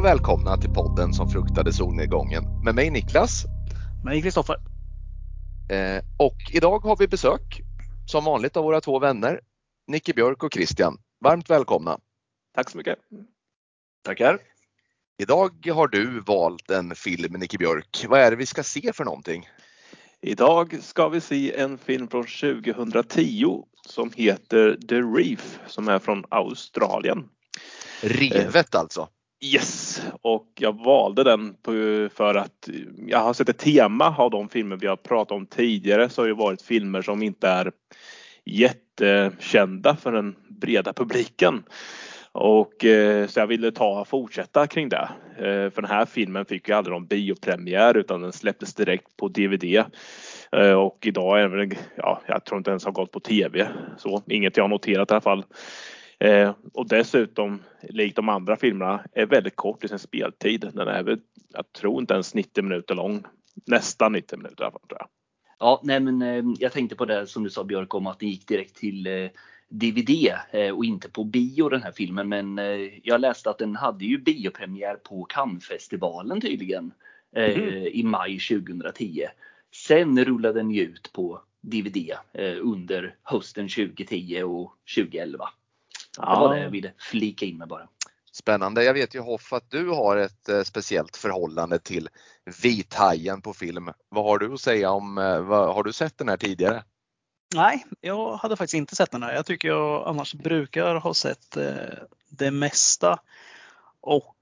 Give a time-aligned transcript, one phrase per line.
[0.00, 3.44] Och välkomna till podden som fruktade solnedgången med mig Niklas.
[4.04, 4.56] Mig Kristoffer.
[5.70, 7.60] Eh, och idag har vi besök
[8.06, 9.40] som vanligt av våra två vänner
[9.86, 10.98] Nicke Björk och Christian.
[11.20, 11.98] Varmt välkomna.
[12.54, 12.98] Tack så mycket.
[14.04, 14.38] Tackar.
[15.18, 18.04] Idag har du valt en film Nicke Björk.
[18.08, 19.48] Vad är det vi ska se för någonting?
[20.20, 26.24] Idag ska vi se en film från 2010 som heter The Reef som är från
[26.28, 27.28] Australien.
[28.02, 29.08] Revet alltså?
[29.42, 31.56] Yes, och jag valde den
[32.14, 32.68] för att
[33.06, 36.28] jag har sett ett tema av de filmer vi har pratat om tidigare så har
[36.28, 37.72] det varit filmer som inte är
[38.44, 41.62] jättekända för den breda publiken.
[42.32, 45.08] Och eh, så jag ville ta fortsätta kring det.
[45.36, 49.28] Eh, för den här filmen fick ju aldrig någon biopremiär utan den släpptes direkt på
[49.28, 49.84] DVD.
[50.52, 53.68] Eh, och idag är den, ja, jag tror inte ens har gått på TV.
[53.98, 55.44] Så inget jag har noterat i alla fall.
[56.20, 60.60] Eh, och dessutom, likt de andra filmerna, är väldigt kort i sin speltid.
[60.60, 63.24] Den är väl, jag tror inte ens 90 minuter lång.
[63.66, 65.08] Nästan 90 minuter i alla fall tror jag.
[65.58, 68.28] Ja, nej men eh, jag tänkte på det som du sa Björk om att den
[68.28, 69.30] gick direkt till eh,
[69.68, 72.28] DVD eh, och inte på bio den här filmen.
[72.28, 76.92] Men eh, jag läste att den hade ju biopremiär på Cannesfestivalen tydligen
[77.36, 77.86] mm.
[77.92, 79.26] i maj 2010.
[79.74, 82.12] Sen rullade den ju ut på DVD
[82.60, 85.48] under hösten 2010 och 2011.
[86.16, 86.34] Ja.
[86.34, 87.88] Det var det jag ville flika in med bara.
[88.32, 88.84] Spännande.
[88.84, 92.08] Jag vet ju Hoff att du har ett eh, speciellt förhållande till
[92.62, 93.90] Vithajen på film.
[94.08, 96.84] Vad har du att säga om, eh, vad, har du sett den här tidigare?
[97.54, 99.34] Nej, jag hade faktiskt inte sett den här.
[99.34, 101.74] Jag tycker jag annars brukar ha sett eh,
[102.28, 103.18] det mesta
[104.00, 104.36] och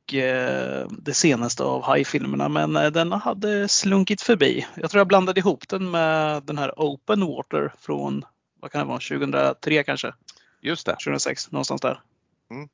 [0.91, 4.67] det senaste av hajfilmerna men den hade slunkit förbi.
[4.75, 8.25] Jag tror jag blandade ihop den med den här Open Water från,
[8.61, 10.13] vad kan det vara, 2003 kanske?
[10.61, 10.93] Just det.
[10.93, 12.03] 2006, någonstans där.
[12.51, 12.69] Mm.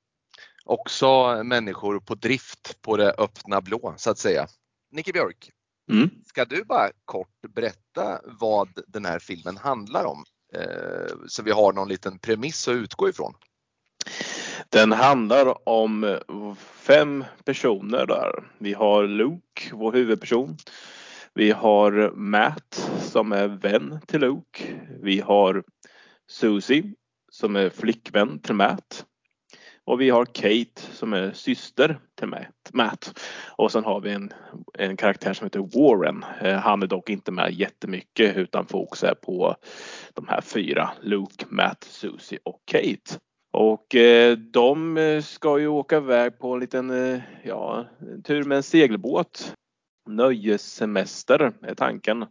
[0.64, 4.46] Också människor på drift på det öppna blå så att säga.
[4.90, 5.50] Nicke Björk,
[5.90, 6.10] mm.
[6.26, 10.24] ska du bara kort berätta vad den här filmen handlar om?
[10.54, 13.34] Eh, så vi har någon liten premiss att utgå ifrån.
[14.68, 16.18] Den handlar om
[16.58, 18.50] fem personer där.
[18.58, 20.56] Vi har Luke, vår huvudperson.
[21.34, 24.80] Vi har Matt som är vän till Luke.
[25.02, 25.64] Vi har
[26.26, 26.94] Susie
[27.34, 29.06] som är flickvän till Matt.
[29.84, 32.34] Och vi har Kate som är syster till
[32.72, 33.20] Matt.
[33.56, 34.32] Och sen har vi en,
[34.78, 36.24] en karaktär som heter Warren.
[36.40, 39.56] Eh, han är dock inte med jättemycket utan fokus är på
[40.14, 40.90] de här fyra.
[41.00, 43.18] Luke, Matt, Susie och Kate.
[43.52, 47.86] Och eh, de ska ju åka iväg på en liten, eh, ja,
[48.24, 49.54] tur med en segelbåt.
[50.08, 52.26] Nöjessemester är tanken.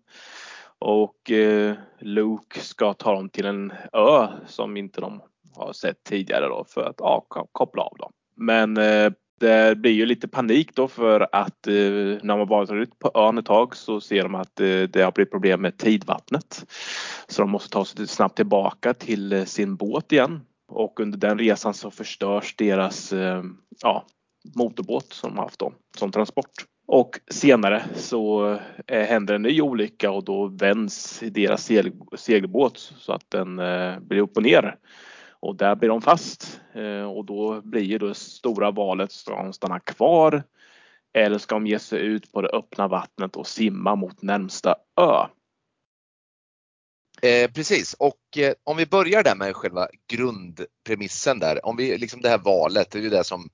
[0.85, 5.21] Och eh, Luke ska ta dem till en ö som inte de
[5.55, 8.11] har sett tidigare då för att ja, koppla av dem.
[8.35, 11.73] Men eh, det blir ju lite panik då för att eh,
[12.23, 15.11] när man varit ute på ön ett tag så ser de att eh, det har
[15.11, 16.65] blivit problem med tidvattnet.
[17.27, 21.39] Så de måste ta sig snabbt tillbaka till eh, sin båt igen och under den
[21.39, 23.43] resan så förstörs deras eh,
[23.81, 24.05] ja,
[24.55, 26.65] motorbåt som de haft då, som transport.
[26.85, 28.51] Och senare så
[28.87, 31.71] eh, händer en ny olycka och då vänds deras
[32.17, 34.77] segelbåt så att den eh, blir upp och ner.
[35.29, 39.53] Och där blir de fast eh, och då blir ju det stora valet, ska de
[39.53, 40.43] stanna kvar
[41.13, 45.27] eller ska de ge sig ut på det öppna vattnet och simma mot närmsta ö?
[47.21, 52.21] Eh, precis och eh, om vi börjar där med själva grundpremissen där, om vi liksom
[52.21, 53.49] det här valet, det är ju det som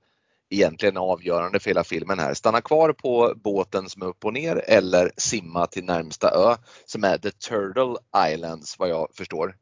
[0.50, 2.34] egentligen avgörande för hela filmen här.
[2.34, 7.04] Stanna kvar på båten som är upp och ner eller simma till närmsta ö som
[7.04, 7.96] är The Turtle
[8.32, 9.54] Islands vad jag förstår.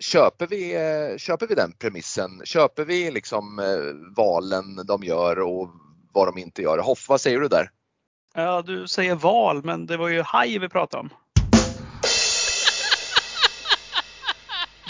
[0.00, 0.72] Köper vi,
[1.18, 2.42] köper vi den premissen?
[2.44, 5.70] Köper vi liksom eh, valen de gör och
[6.12, 6.78] vad de inte gör?
[6.78, 7.70] Hoff, vad säger du där?
[8.34, 11.10] Ja, du säger val, men det var ju haj vi pratade om.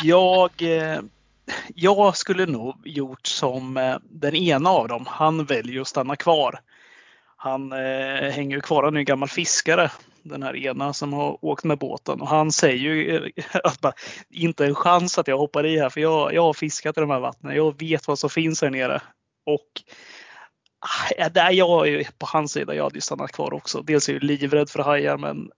[0.02, 1.00] Jag eh,
[1.74, 5.06] jag skulle nog gjort som eh, den ena av dem.
[5.06, 6.60] Han väljer att stanna kvar.
[7.36, 9.90] Han eh, hänger kvar, han är en gammal fiskare.
[10.22, 13.92] Den här ena som har åkt med båten och han säger ju eh, att bara,
[14.30, 17.10] inte en chans att jag hoppar i här för jag, jag har fiskat i de
[17.10, 17.56] här vattnen.
[17.56, 19.02] Jag vet vad som finns här nere.
[19.46, 19.82] Och
[21.18, 22.74] äh, där jag är på hans sida.
[22.74, 23.82] Jag hade ju stannat kvar också.
[23.82, 25.50] Dels är jag livrädd för hajar men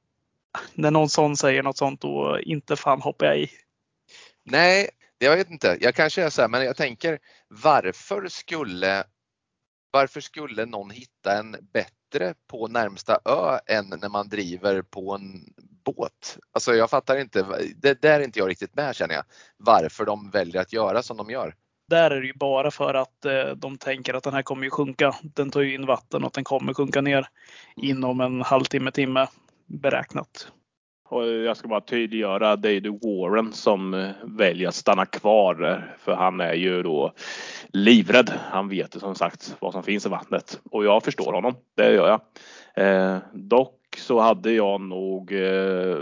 [0.53, 3.51] ah, när någon sån säger något sånt då inte fan hoppar jag i.
[4.45, 4.91] Nej,
[5.23, 7.19] jag vet inte, jag kanske är så här, men jag tänker
[7.49, 9.05] varför skulle
[9.91, 15.55] varför skulle någon hitta en bättre på närmsta ö än när man driver på en
[15.85, 16.39] båt?
[16.53, 17.47] Alltså jag fattar inte,
[17.77, 19.25] det där är inte jag riktigt med känner jag.
[19.57, 21.55] Varför de väljer att göra som de gör.
[21.89, 24.71] Där är det ju bara för att eh, de tänker att den här kommer ju
[24.71, 25.17] sjunka.
[25.23, 27.29] Den tar ju in vatten och den kommer sjunka ner
[27.77, 29.27] inom en halvtimme, timme
[29.67, 30.53] beräknat.
[31.11, 35.65] Och jag ska bara tydliggöra, det är ju Warren som eh, väljer att stanna kvar
[35.65, 37.13] eh, för han är ju då
[37.69, 38.33] livrädd.
[38.51, 41.55] Han vet som sagt vad som finns i vattnet och jag förstår honom.
[41.77, 42.21] Det gör jag.
[42.87, 45.99] Eh, dock så hade jag nog eh,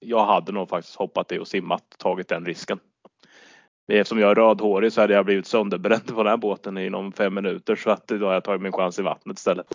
[0.00, 2.78] jag hade nog faktiskt hoppat i och simmat, tagit den risken.
[3.92, 7.34] Eftersom jag är rödhårig så hade jag blivit sönderbränd på den här båten inom fem
[7.34, 9.66] minuter så att då har jag tagit min chans i vattnet istället.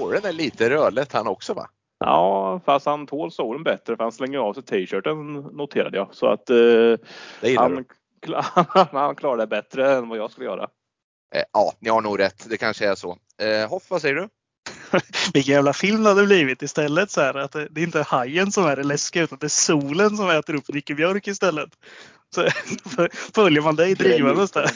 [0.00, 1.68] Warren är lite rödlätt han också va?
[1.98, 6.08] Ja, fast han tål solen bättre för han slänger av sig t-shirten noterade jag.
[6.12, 7.84] Så att eh, han,
[8.92, 10.68] han klarar det bättre än vad jag skulle göra.
[11.34, 12.46] Eh, ja, ni har nog rätt.
[12.50, 13.18] Det kanske är så.
[13.42, 14.28] Eh, Hoff, vad säger du?
[15.32, 17.10] Vilken jävla film det hade blivit istället.
[17.10, 19.48] Så här, att det, det är inte hajen som är det läskiga utan det är
[19.48, 21.70] solen som äter upp Nicke Björk istället.
[22.34, 22.48] Så
[23.34, 24.70] följer man dig drivandes där.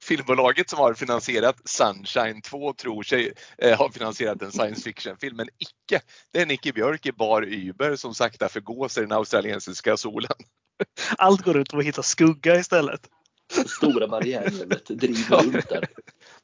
[0.00, 5.48] Filmbolaget som har finansierat Sunshine 2 tror sig eh, ha finansierat en science fiction-film, men
[5.58, 6.00] icke.
[6.32, 10.32] Det är Nicky Björk i bar Uber som sakta förgås i den australiensiska solen.
[11.18, 13.00] Allt går ut på att hitta skugga istället.
[13.66, 15.88] Stora barriärrevet driver runt där.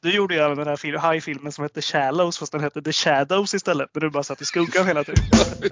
[0.01, 3.53] Du gjorde ju även den här high-filmen som hette Shallows fast den hette The Shadows
[3.53, 3.89] istället.
[3.93, 5.23] När du bara satt i skuggan hela tiden.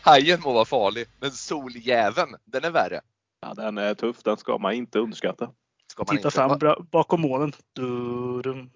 [0.00, 3.00] Hajen må vara farlig, men soljäveln, den är värre.
[3.46, 4.22] Ja, den är tuff.
[4.22, 5.50] Den ska man inte underskatta.
[5.90, 6.58] Ska man Titta inte.
[6.58, 7.52] fram bakom molnen.
[7.72, 8.70] Durum,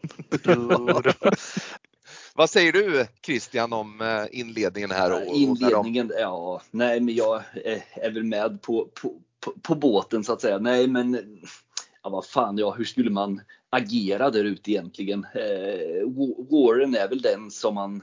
[0.45, 1.03] durum.
[2.35, 5.13] Vad säger du Christian om eh, inledningen här?
[5.13, 6.15] Och, inledningen, de...
[6.21, 7.43] ja, nej men jag
[7.95, 10.59] är väl med på, på, på, på båten så att säga.
[10.59, 11.39] Nej men
[12.03, 13.41] ja, vad fan, ja, hur skulle man
[13.71, 15.27] agera där ute egentligen?
[15.35, 16.09] Eh,
[16.51, 18.03] Warren är väl den som man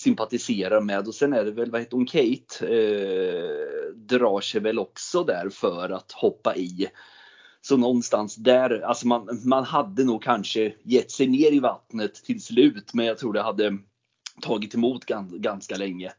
[0.00, 4.78] sympatiserar med och sen är det väl, vad heter hon, Kate, eh, drar sig väl
[4.78, 6.88] också där för att hoppa i.
[7.60, 12.42] Så någonstans där, alltså man, man hade nog kanske gett sig ner i vattnet till
[12.42, 13.78] slut, men jag tror det hade
[14.42, 16.12] tagit emot ganska länge.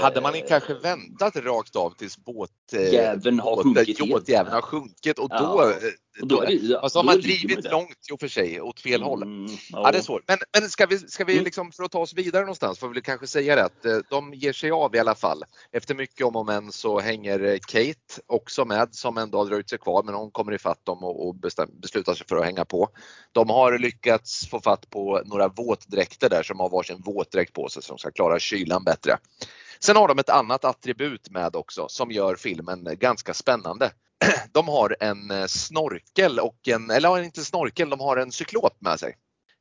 [0.00, 4.54] Hade man eh, kanske väntat rakt av tills båt, eh, jäveln har båt, sjunkit, båtjäveln
[4.54, 5.70] har sjunkit och då, ja.
[5.70, 5.76] Eh,
[6.20, 9.22] och då, då alltså har man drivit långt i och för sig åt fel håll.
[9.22, 9.56] Mm, ja.
[9.70, 9.92] ja.
[9.92, 10.22] det är svårt.
[10.26, 11.44] Men, men ska vi, ska vi mm.
[11.44, 14.52] liksom, för att ta oss vidare någonstans får vi kanske säga det att de ger
[14.52, 15.44] sig av i alla fall.
[15.72, 19.78] Efter mycket om och men så hänger Kate också med som ändå har dröjt sig
[19.78, 22.88] kvar men hon kommer ifatt dem och, och bestäm, beslutar sig för att hänga på.
[23.32, 27.82] De har lyckats få fatt på några våtdräkter där som har varsin våtdräkt på sig
[27.88, 29.18] de ska klara kylan bättre.
[29.80, 33.90] Sen har de ett annat attribut med också som gör filmen ganska spännande.
[34.52, 39.00] De har en eh, snorkel och en, eller inte snorkel, de har en cyklop med
[39.00, 39.16] sig.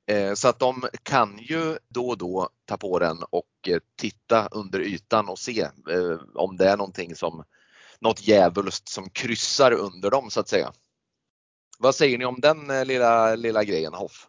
[0.08, 4.48] Eh, så att de kan ju då och då ta på den och eh, titta
[4.52, 5.68] under ytan och se
[6.36, 7.44] om det är någonting som
[8.00, 10.72] något djävulskt som kryssar under dem så att säga.
[11.80, 14.28] Vad säger ni om den lilla, lilla grejen Hoff?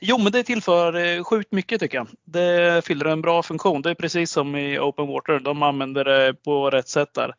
[0.00, 2.08] Jo, men det tillför sjukt mycket tycker jag.
[2.24, 3.82] Det fyller en bra funktion.
[3.82, 5.40] Det är precis som i Open Water.
[5.40, 7.34] De använder det på rätt sätt där.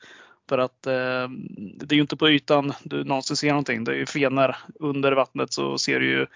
[0.49, 1.29] För att eh,
[1.77, 3.83] det är ju inte på ytan du någonsin ser någonting.
[3.83, 6.27] Det är ju fenor under vattnet så ser du ju.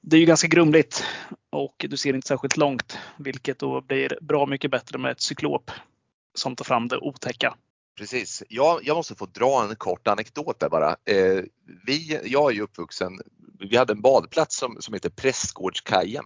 [0.00, 1.04] Det är ju ganska grumligt
[1.50, 5.70] och du ser inte särskilt långt, vilket då blir bra mycket bättre med ett cyklop
[6.34, 7.54] som tar fram det otäcka.
[7.98, 8.42] Precis.
[8.48, 10.90] Jag, jag måste få dra en kort anekdot där bara.
[10.90, 11.44] Eh,
[11.86, 13.20] vi, jag är ju uppvuxen,
[13.58, 16.24] vi hade en badplats som, som heter Prästgårdskajen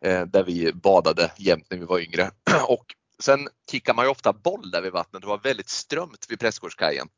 [0.00, 2.30] eh, där vi badade jämt när vi var yngre.
[2.68, 5.22] Och sen kickar man ju ofta boll där vid vattnet.
[5.22, 7.08] Det var väldigt strömt vid Prästgårdskajen.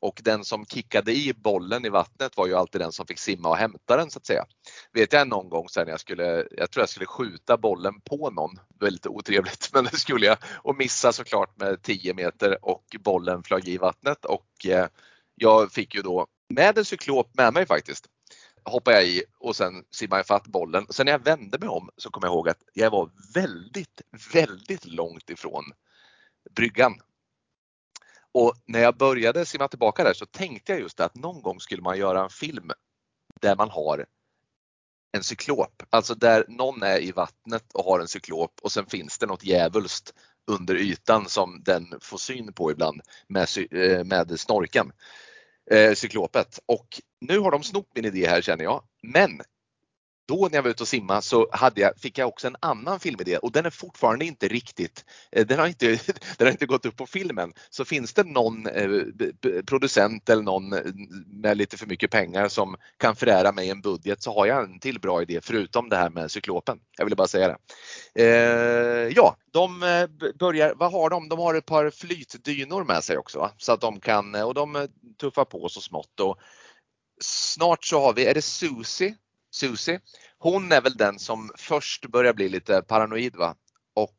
[0.00, 3.48] Och den som kickade i bollen i vattnet var ju alltid den som fick simma
[3.48, 4.44] och hämta den så att säga.
[4.92, 8.50] Vet jag någon gång sen jag skulle, jag tror jag skulle skjuta bollen på någon,
[8.80, 13.68] väldigt otrevligt, men det skulle jag och missa såklart med 10 meter och bollen flög
[13.68, 14.86] i vattnet och eh,
[15.34, 18.06] jag fick ju då med en cyklop med mig faktiskt
[18.66, 20.86] hoppade jag i och sen simmade jag fatt bollen.
[20.90, 24.84] Sen när jag vände mig om så kom jag ihåg att jag var väldigt, väldigt
[24.84, 25.64] långt ifrån
[26.50, 27.00] bryggan.
[28.32, 31.82] Och när jag började simma tillbaka där så tänkte jag just att någon gång skulle
[31.82, 32.70] man göra en film
[33.40, 34.06] där man har
[35.12, 39.18] en cyklop, alltså där någon är i vattnet och har en cyklop och sen finns
[39.18, 40.14] det något djävulskt
[40.46, 44.92] under ytan som den får syn på ibland med, eh, med snorken,
[45.70, 46.58] eh, cyklopet.
[46.66, 46.86] Och
[47.20, 48.82] nu har de snott min idé här känner jag.
[49.02, 49.40] Men
[50.26, 53.00] då när jag var ute och simma så hade jag, fick jag också en annan
[53.00, 55.86] filmidé och den är fortfarande inte riktigt, eh, den har inte,
[56.38, 57.52] den har inte gått upp på filmen.
[57.70, 59.02] Så finns det någon eh,
[59.66, 60.80] producent eller någon eh,
[61.26, 64.78] med lite för mycket pengar som kan förära mig en budget så har jag en
[64.78, 66.78] till bra idé förutom det här med cyklopen.
[66.98, 67.58] Jag ville bara säga det.
[68.24, 69.80] Eh, ja, de
[70.38, 71.28] börjar, vad har de?
[71.28, 74.88] De har ett par flytdynor med sig också så att de kan, och de
[75.20, 76.20] tuffar på så smått.
[76.20, 76.38] Och
[77.20, 79.14] snart så har vi, är det Susie
[79.50, 80.00] Susie.
[80.38, 83.54] Hon är väl den som först börjar bli lite paranoid va?
[83.96, 84.16] och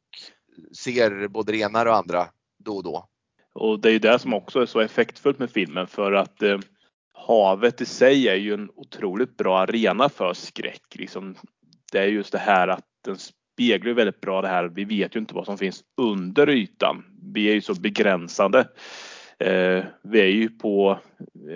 [0.78, 3.10] ser både det ena och andra då och då.
[3.54, 6.60] Och det är ju det som också är så effektfullt med filmen för att eh,
[7.14, 10.96] havet i sig är ju en otroligt bra arena för skräck.
[10.96, 11.36] Liksom,
[11.92, 14.66] det är just det här att den speglar väldigt bra det här.
[14.66, 17.04] Vi vet ju inte vad som finns under ytan.
[17.34, 18.68] Vi är ju så begränsade.
[19.40, 21.00] Eh, vi är ju på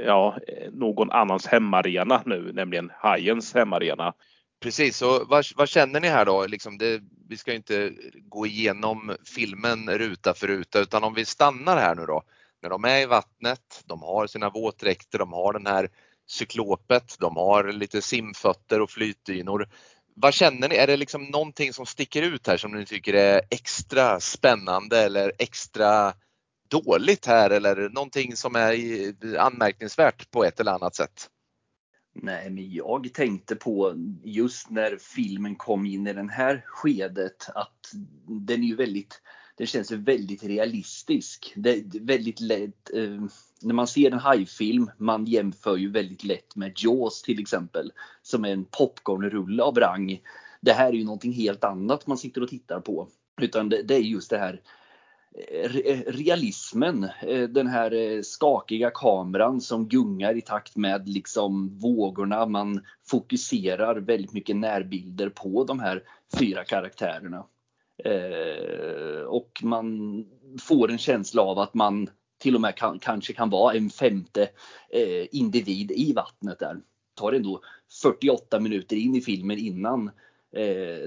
[0.05, 0.37] ja,
[0.71, 4.13] någon annans hemarena nu, nämligen hajens hemarena.
[4.61, 6.45] Precis, och vad, vad, känner ni här då?
[6.45, 11.77] Liksom det, vi ska inte gå igenom filmen ruta för ruta utan om vi stannar
[11.77, 12.23] här nu då.
[12.61, 15.89] När de är i vattnet, de har sina våtdräkter, de har den här
[16.27, 19.69] cyklopet, de har lite simfötter och flytdynor.
[20.15, 20.75] Vad känner ni?
[20.75, 25.31] Är det liksom någonting som sticker ut här som ni tycker är extra spännande eller
[25.39, 26.13] extra
[26.71, 31.29] dåligt här eller någonting som är anmärkningsvärt på ett eller annat sätt?
[32.13, 37.91] Nej, men jag tänkte på just när filmen kom in i det här skedet att
[38.47, 39.21] den är ju väldigt,
[39.57, 41.53] den känns ju väldigt realistisk.
[41.55, 43.23] Det är väldigt lätt, eh,
[43.61, 48.45] när man ser en hajfilm, man jämför ju väldigt lätt med Jaws till exempel, som
[48.45, 50.21] är en popcornrulle av rang.
[50.61, 53.07] Det här är ju någonting helt annat man sitter och tittar på.
[53.41, 54.61] Utan det, det är just det här
[55.35, 57.03] Eh, eh, realismen.
[57.03, 62.45] Eh, den här skakiga kameran som gungar i takt med liksom vågorna.
[62.45, 66.03] Man fokuserar väldigt mycket närbilder på de här
[66.39, 67.45] fyra karaktärerna.
[69.27, 70.25] Och man
[70.61, 74.49] får en känsla av att man till och med kan, kanske kan vara en femte
[75.31, 76.73] individ i vattnet där.
[76.73, 76.81] Det
[77.15, 77.61] tar ändå
[78.01, 80.11] 48 minuter in i filmen innan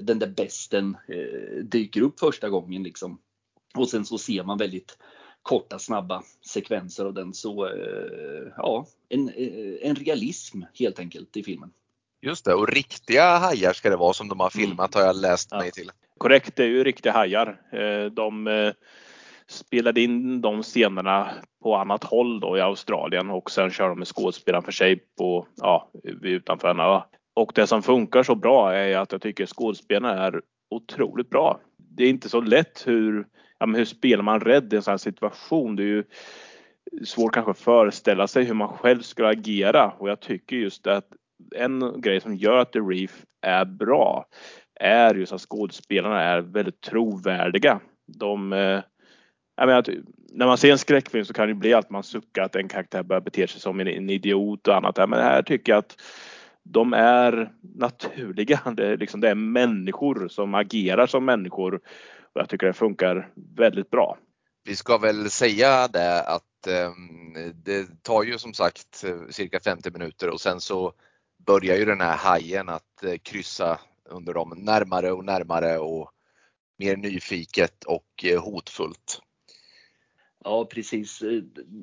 [0.00, 0.96] den där besten
[1.62, 3.18] dyker upp första gången liksom.
[3.78, 4.98] Och sen så ser man väldigt
[5.42, 7.34] korta snabba sekvenser av den.
[7.34, 11.70] Så eh, ja, en, eh, en realism helt enkelt i filmen.
[12.22, 14.66] Just det, och riktiga hajar ska det vara som de har mm.
[14.66, 15.58] filmat har jag läst ja.
[15.58, 15.90] mig till.
[16.18, 17.60] Korrekt, det är ju riktiga hajar.
[17.72, 18.72] Eh, de
[19.46, 21.30] spelade in de scenerna
[21.62, 25.46] på annat håll då i Australien och sen kör de med skådespelaren för sig på,
[25.56, 25.90] ja,
[26.22, 27.00] utanför en ö.
[27.34, 31.60] Och det som funkar så bra är att jag tycker skådespelarna är otroligt bra.
[31.96, 33.26] Det är inte så lätt hur
[33.58, 35.76] ja, men hur spelar man rädd i en sån här situation?
[35.76, 36.04] Det är ju
[37.04, 41.08] svårt kanske att föreställa sig hur man själv skulle agera och jag tycker just att
[41.56, 44.26] en grej som gör att The Reef är bra
[44.80, 47.80] är just att skådespelarna är väldigt trovärdiga.
[48.06, 48.80] De, eh,
[49.56, 49.84] jag menar,
[50.32, 53.02] när man ser en skräckfilm så kan det bli att man suckar att en karaktär
[53.02, 54.96] börjar bete sig som en, en idiot och annat.
[54.96, 55.96] Men här tycker jag att
[56.64, 58.60] de är naturliga.
[58.76, 61.74] Det är, liksom, det är människor som agerar som människor
[62.34, 64.18] och jag tycker det funkar väldigt bra.
[64.64, 66.92] Vi ska väl säga det att eh,
[67.54, 70.92] det tar ju som sagt eh, cirka 50 minuter och sen så
[71.46, 73.80] börjar ju den här hajen att eh, kryssa
[74.10, 76.10] under dem närmare och närmare och
[76.78, 79.20] mer nyfiket och eh, hotfullt.
[80.44, 81.22] Ja precis.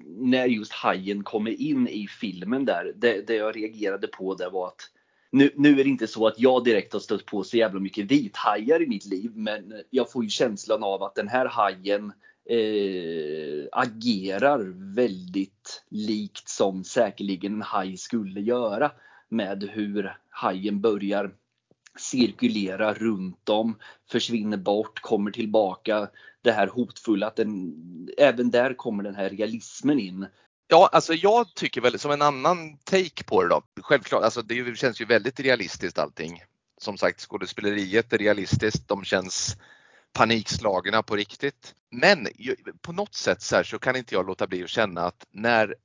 [0.06, 4.68] När just hajen kommer in i filmen där, det, det jag reagerade på det var
[4.68, 4.82] att
[5.32, 8.12] nu, nu, är det inte så att jag direkt har stött på så jävla mycket
[8.12, 12.13] vithajar i mitt liv, men jag får ju känslan av att den här hajen
[12.50, 18.91] eh, agerar väldigt likt som säkerligen en haj skulle göra
[19.30, 21.32] med hur hajen börjar
[22.00, 23.79] cirkulerar runt dem,
[24.12, 26.10] försvinner bort, kommer tillbaka.
[26.41, 27.74] Det här hotfulla, att den,
[28.17, 30.27] även där kommer den här realismen in.
[30.67, 33.62] Ja, alltså jag tycker väl som en annan take på det då.
[33.81, 36.43] Självklart, alltså det känns ju väldigt realistiskt allting.
[36.77, 38.88] Som sagt, skådespeleriet är realistiskt.
[38.88, 39.57] De känns
[40.13, 41.75] panikslagna på riktigt.
[41.91, 42.27] Men
[42.81, 45.75] på något sätt så, så kan inte jag låta bli att känna att när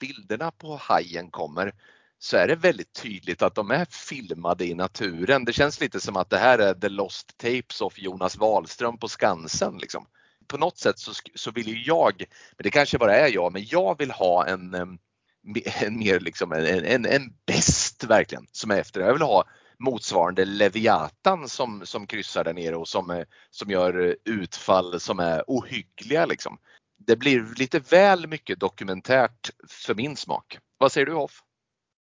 [0.00, 1.72] bilderna på hajen kommer
[2.18, 5.44] så är det väldigt tydligt att de är filmade i naturen.
[5.44, 9.08] Det känns lite som att det här är the lost tapes of Jonas Wahlström på
[9.08, 9.78] Skansen.
[9.78, 10.06] Liksom
[10.46, 13.64] på något sätt så, så vill ju jag, men det kanske bara är jag, men
[13.66, 19.00] jag vill ha en, en mer liksom en, en, en bäst verkligen som är efter.
[19.00, 19.44] Jag vill ha
[19.78, 25.18] motsvarande Leviatan som, som kryssar där nere och som, eh, som gör eh, utfall som
[25.18, 26.58] är ohyggliga liksom.
[27.06, 30.58] Det blir lite väl mycket dokumentärt för min smak.
[30.78, 31.42] Vad säger du Hoff?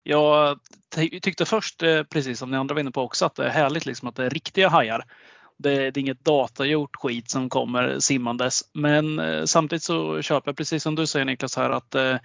[0.03, 0.60] Jag
[1.22, 3.86] tyckte först, eh, precis som ni andra var inne på också, att det är härligt
[3.86, 5.06] liksom att det är riktiga hajar.
[5.58, 8.62] Det, det är inget datagjort skit som kommer simmandes.
[8.74, 12.15] Men eh, samtidigt så köper jag precis som du säger Niklas här att eh,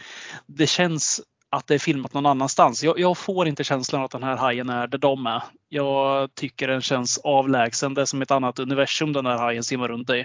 [0.47, 1.21] det känns
[1.55, 2.85] att det är filmat någon annanstans.
[2.85, 5.43] Jag, jag, får inte känslan att den här hajen är där de är.
[5.69, 7.95] Jag tycker den känns avlägsen.
[7.95, 10.25] Det är som ett annat universum den här hajen simmar runt i.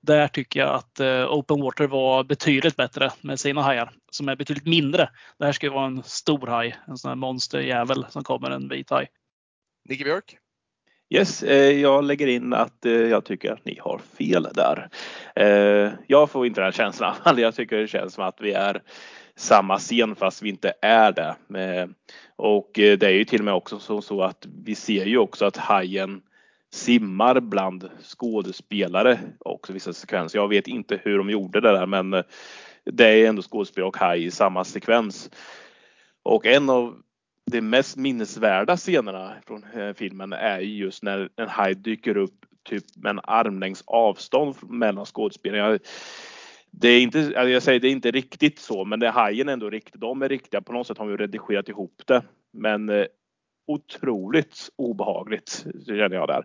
[0.00, 4.36] Där tycker jag att eh, Open Water var betydligt bättre med sina hajar som är
[4.36, 5.10] betydligt mindre.
[5.38, 8.68] Det här ska ju vara en stor haj, en sån här monsterjävel som kommer, en
[8.68, 9.08] vit haj.
[9.88, 10.38] Nicke Björk?
[11.10, 14.88] Yes, eh, jag lägger in att eh, jag tycker att ni har fel där.
[15.36, 17.14] Eh, jag får inte den känslan.
[17.36, 18.82] Jag tycker det känns som att vi är
[19.36, 21.36] samma scen fast vi inte är det.
[22.36, 25.56] Och det är ju till och med också så, att vi ser ju också att
[25.56, 26.20] hajen
[26.72, 30.38] simmar bland skådespelare också vissa sekvenser.
[30.38, 32.10] Jag vet inte hur de gjorde det där men
[32.84, 35.30] det är ändå skådespelare och haj i samma sekvens.
[36.22, 36.94] Och en av
[37.48, 42.84] de mest minnesvärda scenerna från eh, filmen är just när en haj dyker upp typ
[42.96, 45.78] med en armlängds avstånd mellan skådespelarna.
[46.70, 49.52] Det är inte, alltså jag säger det är inte riktigt så, men det hajen är
[49.52, 50.00] ändå riktigt.
[50.00, 50.60] De är riktiga.
[50.60, 52.22] På något sätt har vi redigerat ihop det.
[52.52, 53.06] Men eh,
[53.66, 56.44] otroligt obehagligt känner jag där.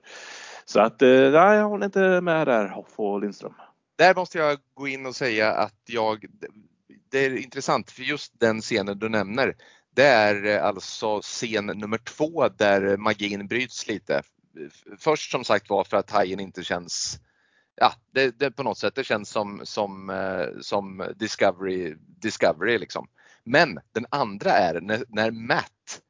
[0.65, 3.53] Så att eh, nej, jag håller inte med där Hoff och Lindström.
[3.95, 6.25] Där måste jag gå in och säga att jag,
[7.12, 9.55] det är intressant för just den scenen du nämner,
[9.94, 14.22] det är eh, alltså scen nummer två där eh, magin bryts lite.
[15.00, 17.20] Först som sagt var för att hajen inte känns
[17.76, 23.08] Ja, det, det, på något sätt det känns som, som, eh, som Discovery, Discovery liksom.
[23.44, 26.02] Men den andra är när, när Matt,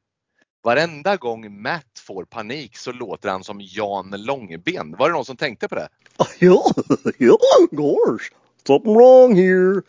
[0.62, 4.96] varenda gång Matt får panik så låter han som Jan Långben.
[4.98, 5.88] Var det någon som tänkte på det?
[6.38, 6.72] Ja,
[7.18, 7.38] ja,
[7.70, 8.30] gosh,
[8.66, 9.82] something wrong here.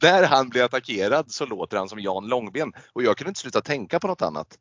[0.00, 3.60] Där han blir attackerad så låter han som Jan Långben och jag kunde inte sluta
[3.60, 4.58] tänka på något annat.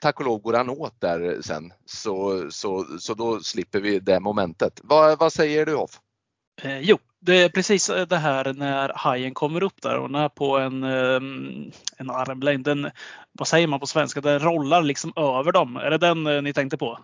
[0.00, 4.20] Tack och lov går han åt där sen så, så, så då slipper vi det
[4.20, 4.80] momentet.
[4.84, 6.00] Vad, vad säger du Hoff?
[6.62, 10.58] Eh, jo, det är precis det här när hajen kommer upp där den är på
[10.58, 12.64] en, ehm, en armlängd.
[12.64, 12.90] Den,
[13.32, 14.20] vad säger man på svenska?
[14.20, 15.76] Den rollar liksom över dem.
[15.76, 16.98] Är det den eh, ni tänkte på?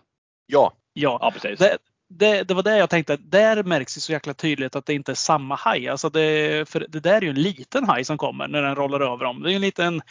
[0.45, 0.73] Ja.
[0.93, 1.59] Ja, ja precis.
[1.59, 1.77] Det,
[2.17, 3.17] det, det, var det jag tänkte.
[3.17, 5.87] Där märks det så jäkla tydligt att det inte är samma haj.
[5.87, 8.99] Alltså det, för det där är ju en liten haj som kommer när den rollar
[8.99, 9.43] över dem.
[9.43, 10.01] Det är en liten,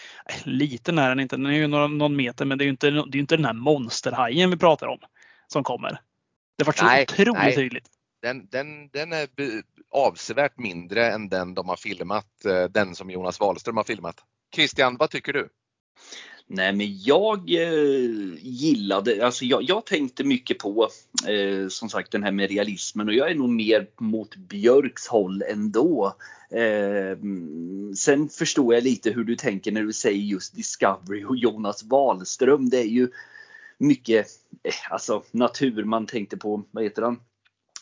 [0.45, 2.91] liten är den inte, den är ju någon, någon meter men det är ju inte,
[2.91, 4.99] det är inte den här monsterhajen vi pratar om
[5.47, 6.01] som kommer.
[6.59, 7.55] Det var så nej, otroligt nej.
[7.55, 7.87] tydligt.
[8.23, 9.29] Den, den, den är
[9.91, 14.17] avsevärt mindre än den de har filmat, eh, den som Jonas Wahlström har filmat.
[14.55, 15.49] Christian, vad tycker du?
[16.47, 20.89] Nej, men jag eh, gillade, alltså jag, jag, tänkte mycket på
[21.27, 25.43] eh, som sagt den här med realismen och jag är nog mer mot Björks håll
[25.43, 26.17] ändå.
[26.51, 27.19] Eh,
[27.97, 32.69] sen förstår jag lite hur du tänker när du säger just Discovery och Jonas Wahlström.
[32.69, 33.09] Det är ju
[33.79, 34.27] mycket
[34.63, 37.21] eh, alltså natur man tänkte på, vad heter han?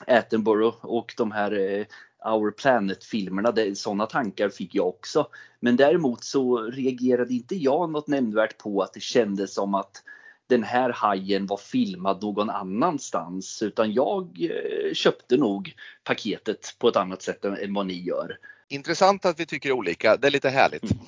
[0.06, 1.86] Attenborough och de här eh,
[2.24, 5.26] Our Planet-filmerna, sådana tankar fick jag också.
[5.60, 10.02] Men däremot så reagerade inte jag något nämnvärt på att det kändes som att
[10.48, 16.96] den här hajen var filmad någon annanstans utan jag eh, köpte nog paketet på ett
[16.96, 18.38] annat sätt än vad ni gör.
[18.68, 20.90] Intressant att vi tycker olika, det är lite härligt.
[20.90, 21.04] Mm.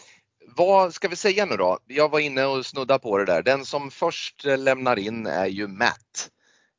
[0.56, 1.78] Vad ska vi säga nu då?
[1.86, 3.42] Jag var inne och snudda på det där.
[3.42, 6.30] Den som först lämnar in är ju Matt.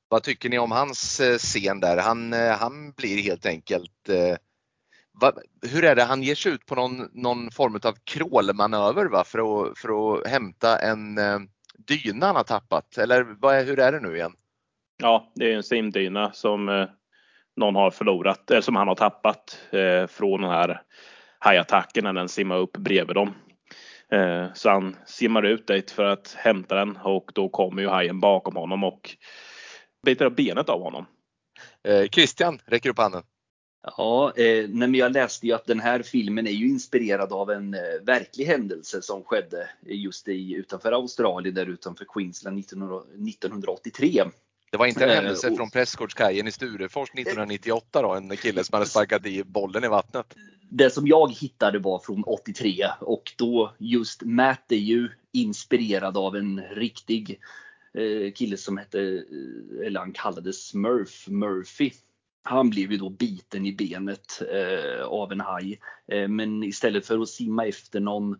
[0.09, 1.97] Vad tycker ni om hans eh, scen där?
[1.97, 4.37] Han, eh, han blir helt enkelt eh,
[5.21, 5.31] va,
[5.71, 9.23] hur är det, han ger sig ut på någon, någon form av crawlmanöver va?
[9.23, 11.39] För, att, för att hämta en eh,
[11.77, 14.33] dyna han har tappat eller vad är, hur är det nu igen?
[14.97, 16.87] Ja, det är en simdyna som eh,
[17.55, 20.81] någon har förlorat eller som han har tappat eh, från den här
[21.39, 23.33] hajattacken när den simmar upp bredvid dem.
[24.53, 28.55] så han simmar ut dit för att hämta den och då kommer ju hajen bakom
[28.55, 29.15] honom och
[30.05, 31.05] biter av benet av honom.
[31.83, 33.23] Eh, Christian räcker upp handen.
[33.97, 37.73] Ja, eh, men jag läste ju att den här filmen är ju inspirerad av en
[37.73, 44.23] eh, verklig händelse som skedde just i, utanför Australien, där utanför Queensland 1983.
[44.71, 48.73] Det var inte en eh, händelse från Prästgårdskajen i Sturefors 1998 då, en kille som
[48.73, 50.35] hade sparkat i bollen i vattnet?
[50.69, 56.35] Det som jag hittade var från 83 och då just Matt är ju inspirerad av
[56.35, 57.64] en riktig Eh,
[58.35, 61.91] kille som hette, eh, eller han kallades Smurf, Murphy.
[62.43, 65.79] Han blev ju då biten i benet eh, av en haj.
[66.07, 68.31] Eh, men istället för att simma efter någon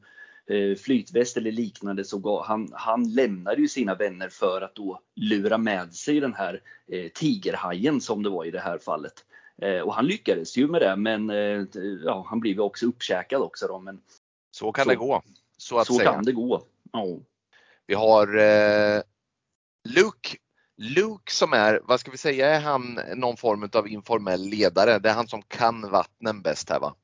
[0.49, 4.99] eh, flytväst eller liknande så gav, han, han lämnade ju sina vänner för att då
[5.15, 9.25] lura med sig den här eh, tigerhajen som det var i det här fallet.
[9.83, 11.29] och han lyckades ju med det men
[12.05, 13.79] ja, han blev ju också uppkäkad också då.
[13.79, 14.01] Men
[14.51, 15.21] Så kan Så- det gå.
[15.57, 16.11] Så att Så säga.
[16.11, 16.63] kan det gå.
[16.91, 17.05] Ja.
[17.87, 19.01] Vi har eh,
[19.86, 20.38] Luke.
[20.78, 25.00] Luke som är, vad ska vi säga, är han någon form av informell ledare?
[25.00, 26.95] Det är han som kan vattnen bäst här va?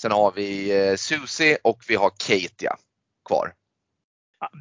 [0.00, 2.76] Sen har vi eh, Susie och vi har Kate
[3.28, 3.52] kvar.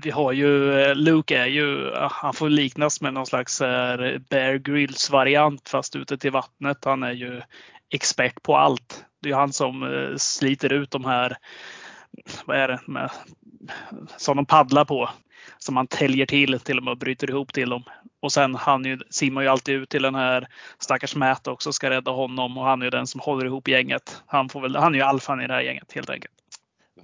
[0.04, 4.56] Vi har ju, eh, Luke är ju, han får liknas med någon slags eh, Bear
[4.56, 6.86] Grylls variant fast ute till vattnet.
[6.86, 7.42] Han är ju
[7.90, 9.06] expert på allt.
[9.22, 11.38] Det är han som sliter ut de här,
[12.46, 13.12] vad är det, med,
[14.18, 15.10] som de paddlar på.
[15.58, 17.84] Som man täljer till till och med och bryter ihop till dem.
[18.20, 20.48] Och sen han ju, simmar ju alltid ut till den här
[20.80, 24.24] stackars Matt också ska rädda honom och han är ju den som håller ihop gänget.
[24.26, 26.34] Han, får väl, han är ju alfan i det här gänget helt enkelt.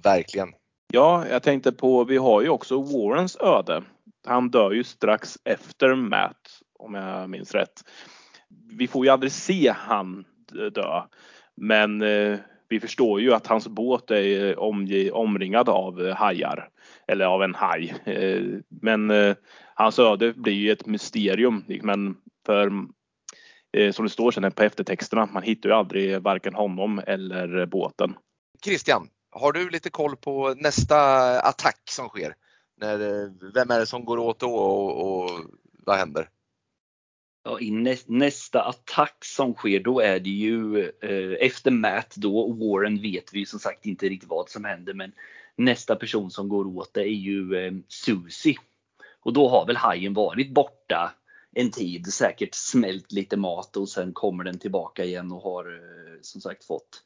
[0.02, 0.52] Verkligen.
[0.92, 3.82] Ja, jag tänkte på, vi har ju också Warrens öde.
[4.26, 7.82] Han dör ju strax efter Matt, om jag minns rätt.
[8.72, 10.24] Vi får ju aldrig se han
[10.72, 11.02] dö.
[11.56, 16.68] Men eh, vi förstår ju att hans båt är omge, omringad av eh, hajar.
[17.08, 17.94] Eller av en haj.
[18.04, 19.36] Eh, men eh,
[19.74, 21.64] hans öde blir ju ett mysterium.
[21.82, 22.16] Men
[22.46, 22.72] för
[23.76, 28.14] eh, som det står sen på eftertexterna, man hittar ju aldrig varken honom eller båten.
[28.64, 30.96] Christian, har du lite koll på nästa
[31.40, 32.34] attack som sker?
[32.80, 32.98] När,
[33.54, 35.30] vem är det som går åt då och, och
[35.86, 36.28] vad händer?
[37.44, 42.38] Ja, I nä, nästa attack som sker då är det ju eh, efter Matt då
[42.38, 45.12] och Warren vet vi som sagt inte riktigt vad som händer men
[45.58, 48.56] nästa person som går åt det är ju eh, Susie.
[49.20, 51.14] Och då har väl hajen varit borta
[51.52, 56.18] en tid, säkert smält lite mat och sen kommer den tillbaka igen och har eh,
[56.22, 57.02] som sagt fått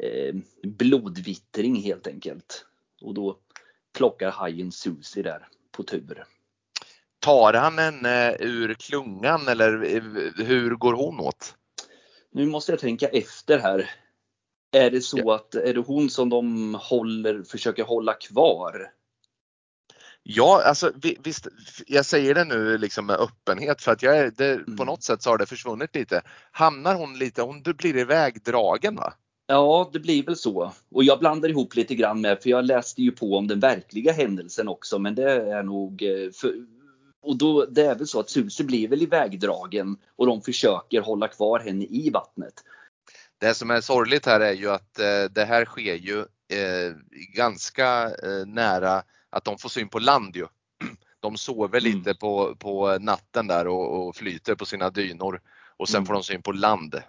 [0.00, 2.66] eh, blodvittring helt enkelt.
[3.00, 3.38] Och då
[3.96, 6.24] plockar hajen Susie där på tur.
[7.18, 10.02] Tar han henne ur klungan eller eh,
[10.46, 11.54] hur går hon åt?
[12.30, 13.90] Nu måste jag tänka efter här.
[14.72, 18.90] Är det så att är det hon som de håller, försöker hålla kvar?
[20.22, 21.48] Ja, alltså vi- visst,
[21.86, 24.86] jag säger det nu liksom med öppenhet för att jag är, det, på Mm.
[24.86, 26.22] något sätt så har det försvunnit lite.
[26.52, 29.12] Hamnar hon lite, hon blir ivägdragen va?
[29.46, 30.72] Ja, det blir väl så.
[30.90, 34.12] Och jag blandar ihop lite grann med, för jag läste ju på om den verkliga
[34.12, 36.54] händelsen också, men det är nog eh, för,
[37.22, 41.28] och då, det är väl så att Susie blir väl ivägdragen och de försöker hålla
[41.28, 42.54] kvar henne i vattnet.
[43.42, 46.92] Det som är sorgligt här är ju att eh, det här sker ju eh,
[47.34, 50.46] ganska eh, nära att de får syn på land ju.
[51.20, 51.92] De sover Mm.
[51.92, 55.40] lite på, på natten där och, och flyter på sina dynor
[55.76, 56.06] och sen Mm.
[56.06, 57.02] får de syn på land.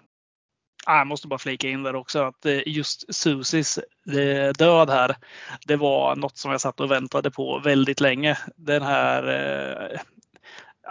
[0.85, 5.15] Ah, Jag måste bara flika in där också att just Susies eh, död här,
[5.67, 8.37] det var något som jag satt och väntade på väldigt länge.
[8.55, 10.01] Den här,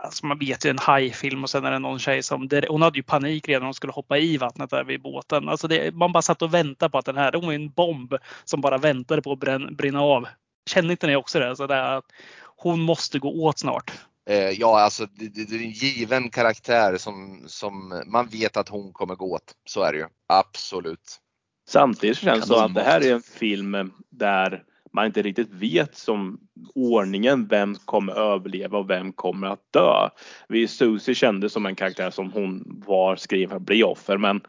[0.02, 2.82] alltså man vet ju en hajfilm och sen är det någon tjej som, det- hon
[2.82, 5.48] hade ju panik redan när hon skulle hoppa i vattnet där vid båten.
[5.48, 8.14] Alltså det, man bara satt och väntade på att den här, det var en bomb
[8.44, 10.26] som bara väntade på att brän, brinna av.
[10.70, 11.56] Känner inte ni också det?
[11.56, 12.04] Så det är att
[12.56, 13.92] hon måste gå åt snart.
[14.30, 18.68] Eh, ja, alltså det, det, det är en given karaktär som, som man vet att
[18.68, 19.52] hon kommer gå åt.
[19.64, 20.06] Så är det ju.
[20.28, 21.18] Absolut.
[21.68, 25.50] Samtidigt så känns det som att det här är en film där man inte riktigt
[25.50, 26.40] vet som
[26.74, 30.08] ordningen vem kommer överleva och vem kommer att dö.
[30.48, 34.40] Vi Susie kändes som en karaktär som hon var skriven för att bli offer men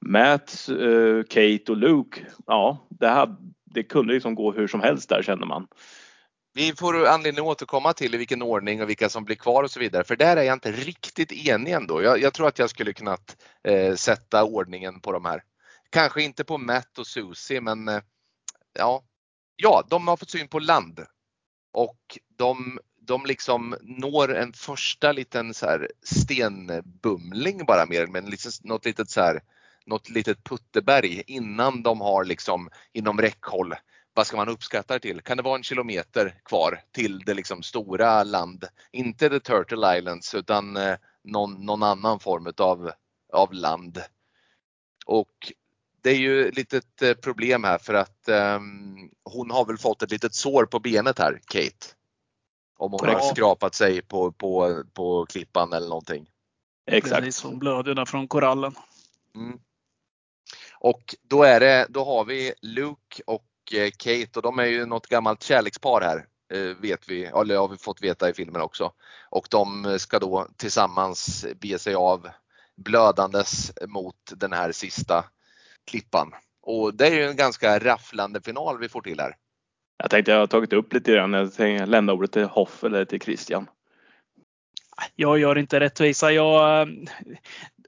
[0.00, 5.08] Matt, eh, Kate och Luke, ja det, här, det kunde liksom gå hur som helst
[5.08, 5.66] där känner man.
[6.54, 9.70] Vi får anledning att återkomma till i vilken ordning och vilka som blir kvar och
[9.70, 10.04] så vidare.
[10.04, 12.02] För där är jag inte riktigt enig ändå.
[12.02, 15.42] Jag, jag tror att jag skulle kunnat eh, sätta ordningen på de här.
[15.90, 18.00] Kanske inte på Matt och Susie men eh,
[18.78, 19.02] ja.
[19.56, 21.00] Ja, de har fått syn på land.
[21.72, 28.52] Och de, de liksom når en första liten så här stenbumling bara mer men liksom
[28.62, 29.42] något litet så här
[29.86, 33.74] något litet putteberg innan de har liksom inom räckhåll
[34.16, 35.20] vad ska man uppskatta det till?
[35.20, 38.64] Kan det vara en kilometer kvar till det liksom stora land?
[38.92, 42.90] Inte the Turtle Islands utan eh, någon, någon annan form av,
[43.32, 44.02] av land.
[45.06, 45.52] Och
[46.06, 50.02] det är ju ett litet eh, problem här för att ehm, hon har väl fått
[50.02, 51.86] ett litet sår på benet här, Kate.
[52.78, 53.26] Om hon har Korrekt.
[53.26, 56.30] skrapat sig på, på, på klippan eller någonting.
[56.90, 57.16] Exakt.
[57.24, 58.74] Precis, hon blöder där från korallen.
[59.34, 59.58] Mm.
[60.78, 64.86] Och då, är det, då har vi Luke och eh, Kate och de är ju
[64.86, 66.26] något gammalt kärlekspar här.
[66.52, 68.92] eh, Vet vi, eller har vi fått veta i filmen också.
[69.30, 72.28] Och de ska då tillsammans bege sig av
[72.76, 75.24] blödandes mot den här sista
[75.90, 76.32] klippan.
[76.62, 79.34] Och det är ju en ganska rafflande final vi får till här.
[79.98, 83.04] Jag tänkte jag har tagit upp lite grann, jag tänkte lämna ordet till Hoff eller
[83.04, 83.66] till Christian.
[85.14, 86.32] Jag gör inte rättvisa.
[86.32, 86.88] Jag,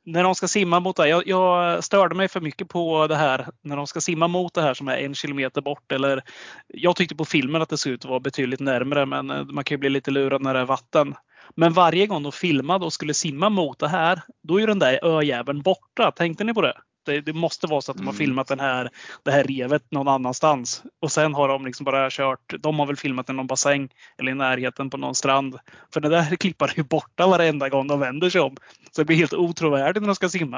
[0.05, 1.09] när de ska simma mot det.
[1.09, 4.63] Jag, jag störde mig för mycket på det här när de ska simma mot det
[4.63, 5.93] här som är en kilometer bort.
[5.93, 6.23] Eller,
[6.67, 9.65] jag tyckte på filmen att det såg ut att vara betydligt närmre men eh, man
[9.65, 11.15] kan ju bli lite lurad när det är vatten.
[11.57, 14.79] Men varje gång de filmade och skulle simma mot det här, då är ju den
[14.79, 16.11] där öjäveln borta.
[16.11, 16.75] Tänkte ni på det?
[17.09, 18.19] Det, det måste vara så att de har Mm.
[18.19, 18.91] filmat den här,
[19.23, 20.83] det här revet någon annanstans.
[21.01, 22.55] Och sen har de liksom bara kört.
[22.61, 25.59] De har väl filmat i någon bassäng eller i närheten på någon strand.
[25.93, 28.57] För det där klippar ju borta varenda gång de vänder sig om.
[28.91, 30.57] Så det blir helt otrovärdigt när de ska simma.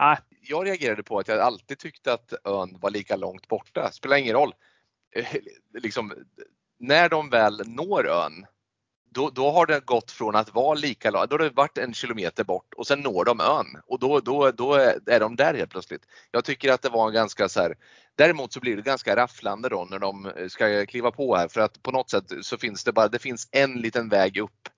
[0.00, 3.90] Äh, Jag reagerade på att jag alltid tyckte att ön var lika långt borta.
[3.92, 4.54] Spelar ingen roll.
[5.16, 5.26] Eh,
[5.82, 6.12] Liksom,
[6.80, 8.46] när de väl når ön,
[9.14, 11.94] då, då har det gått från att vara lika långt, då har det varit en
[11.94, 14.74] kilometer bort och sen når de ön och då, då, då
[15.06, 16.06] är de där helt plötsligt.
[16.30, 17.74] Jag tycker att det var en ganska så här,
[18.16, 21.60] däremot så blir det ganska rafflande då när de eh, ska kliva på här för
[21.60, 24.68] att på något sätt så finns det bara, det finns en liten väg upp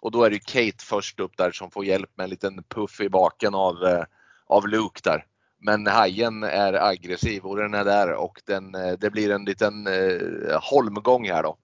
[0.00, 3.00] och då är det Kate först upp där som får hjälp med en liten puff
[3.00, 4.04] i baken av, eh,
[4.46, 5.24] av Luke där.
[5.60, 9.86] Men hajen är aggressiv och den är där och den, eh, det blir en liten
[9.86, 11.56] eh, holmgång här då.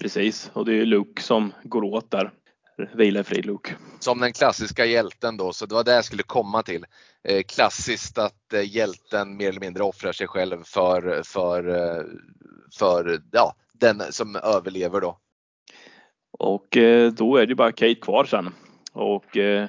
[0.00, 2.30] Precis, och det är Luke som går åt där.
[2.94, 3.74] Vila i frid Luke.
[3.98, 6.84] Som den klassiska hjälten då, så det var det jag skulle komma till.
[7.28, 12.04] Eh, klassiskt att eh, hjälten mer eller mindre offrar sig själv för, för, eh,
[12.78, 15.18] för ja, den som överlever då.
[16.32, 18.54] Och eh, då är det bara Kate kvar sen.
[18.92, 19.68] Och eh,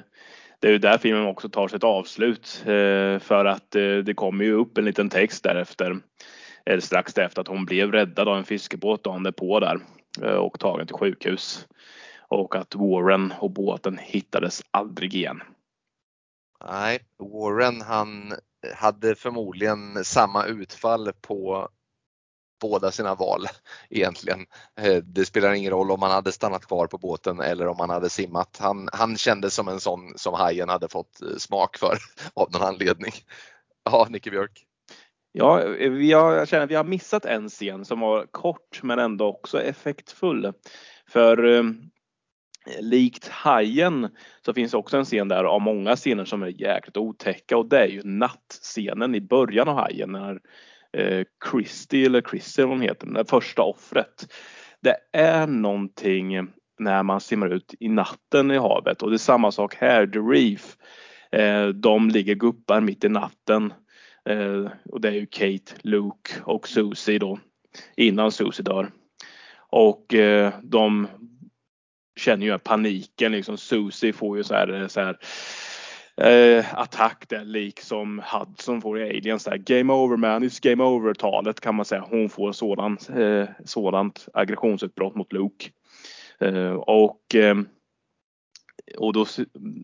[0.60, 2.62] det är ju där filmen också tar sitt avslut.
[2.66, 5.96] Eh, för att eh, det kommer ju upp en liten text därefter.
[6.66, 9.80] Eller strax därefter att hon blev räddad av en fiskebåt dagen därpå där.
[10.20, 11.66] Eh, och tagen till sjukhus.
[12.18, 15.42] Och att Warren och båten hittades aldrig igen.
[16.64, 18.34] Nej, Warren han
[18.74, 21.68] hade förmodligen samma utfall på
[22.60, 23.46] båda sina val
[23.90, 24.46] egentligen.
[24.80, 27.90] Eh, det spelar ingen roll om han hade stannat kvar på båten eller om han
[27.90, 28.58] hade simmat.
[28.60, 31.98] Han, han kändes som en sån som hajen hade fått eh, smak för
[32.34, 33.12] av någon anledning.
[33.84, 34.66] Ja, Nicke Björk.
[35.32, 38.82] Ja, eh, vi har, jag känner att vi har missat en scen som var kort
[38.82, 40.52] men ändå också effektfull.
[41.08, 41.62] För eh,
[42.80, 44.08] likt Hajen
[44.44, 47.78] så finns också en scen där av många scener som är jäkligt otäcka och det
[47.78, 50.40] är ju nattscenen i början av Hajen när
[50.92, 54.32] eh, Christy eller Chrissy vad hon heter, det första offret.
[54.80, 59.52] Det är någonting när man simmar ut i natten i havet och det är samma
[59.52, 60.76] sak här, The Reef.
[61.32, 63.72] Eh, de ligger guppar mitt i natten
[64.28, 67.38] Eh, och det är ju Kate, Luke och Susie då.
[67.96, 68.90] Innan Susie dör.
[69.70, 71.08] Och eh, de
[72.16, 73.56] känner ju paniken liksom.
[73.56, 75.18] Susie får ju så här, eh, så här
[76.16, 79.56] eh, attack där liksom Hudson får i Aliens där.
[79.56, 82.04] Game over man, it's game over talet kan man säga.
[82.10, 85.70] Hon får sådant, eh, sådant aggressionsutbrott mot Luke.
[86.40, 87.34] Eh, och
[88.98, 89.26] och då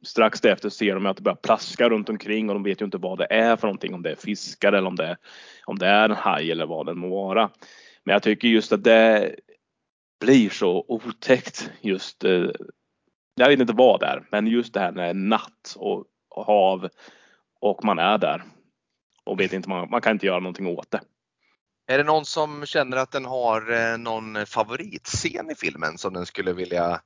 [0.03, 2.99] strax därefter ser de att det börjar plaska runt omkring och de vet ju inte
[2.99, 3.95] vad det är för någonting.
[3.95, 5.17] Om det är fiskar eller om det är,
[5.65, 7.51] om det är en haj eller vad det må vara.
[8.05, 9.35] Men jag tycker just att det
[10.21, 12.25] blir så otäckt just.
[12.25, 12.51] Eh,
[13.35, 16.05] jag vet inte vad det är, men just det här när det är natt och,
[16.29, 16.89] och hav
[17.61, 18.43] och man är där
[19.25, 21.01] och vet inte, man, man kan inte göra någonting åt det.
[21.87, 26.27] Är det någon som känner att den har eh, någon favoritscen i filmen som den
[26.27, 27.01] skulle vilja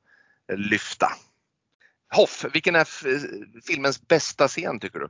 [0.52, 1.06] eh, lyfta?
[2.14, 2.86] Hoff, vilken är
[3.66, 5.08] filmens bästa scen tycker du?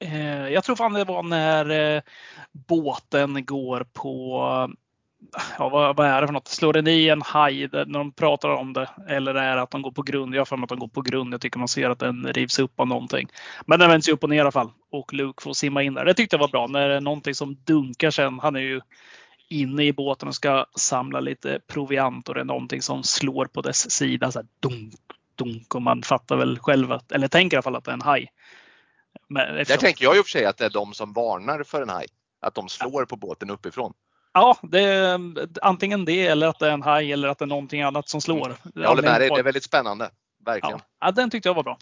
[0.00, 2.02] Eh, jag tror fan det var när eh,
[2.52, 4.40] båten går på,
[5.58, 6.48] ja vad, vad är det för något?
[6.48, 8.88] Slår den i en haj när de pratar om det?
[9.08, 10.34] Eller är det att de går på grund?
[10.34, 11.34] Jag har för mig att de går på grund.
[11.34, 13.28] Jag tycker man ser att den rivs upp av någonting.
[13.66, 14.70] Men den vänds ju upp och ner i alla fall.
[14.90, 16.04] Och Luke får simma in där.
[16.04, 16.66] Det tyckte jag var bra.
[16.66, 18.38] När det är någonting som dunkar sen.
[18.38, 18.80] Han är ju
[19.48, 23.62] inne i båten och ska samla lite proviant och det är någonting som slår på
[23.62, 24.32] dess sida.
[24.32, 24.94] Så här, dunk,
[25.38, 25.74] dunk.
[25.74, 28.02] Och man fattar väl själv, att, eller tänker i alla fall att det är en
[28.02, 28.32] haj.
[29.28, 31.62] Men Där eftersom- tänker jag i och för sig att det är de som varnar
[31.62, 32.06] för en haj.
[32.40, 33.92] Att de slår på båten uppifrån.
[34.32, 35.20] Ja, det är
[35.62, 38.20] antingen det eller att det är en haj eller att det är någonting annat som
[38.20, 38.54] slår.
[38.74, 40.10] Jag håller med dig, det är väldigt spännande.
[40.44, 40.78] Verkligen.
[40.78, 41.06] ja.
[41.06, 41.78] ja, den tyckte jag var bra.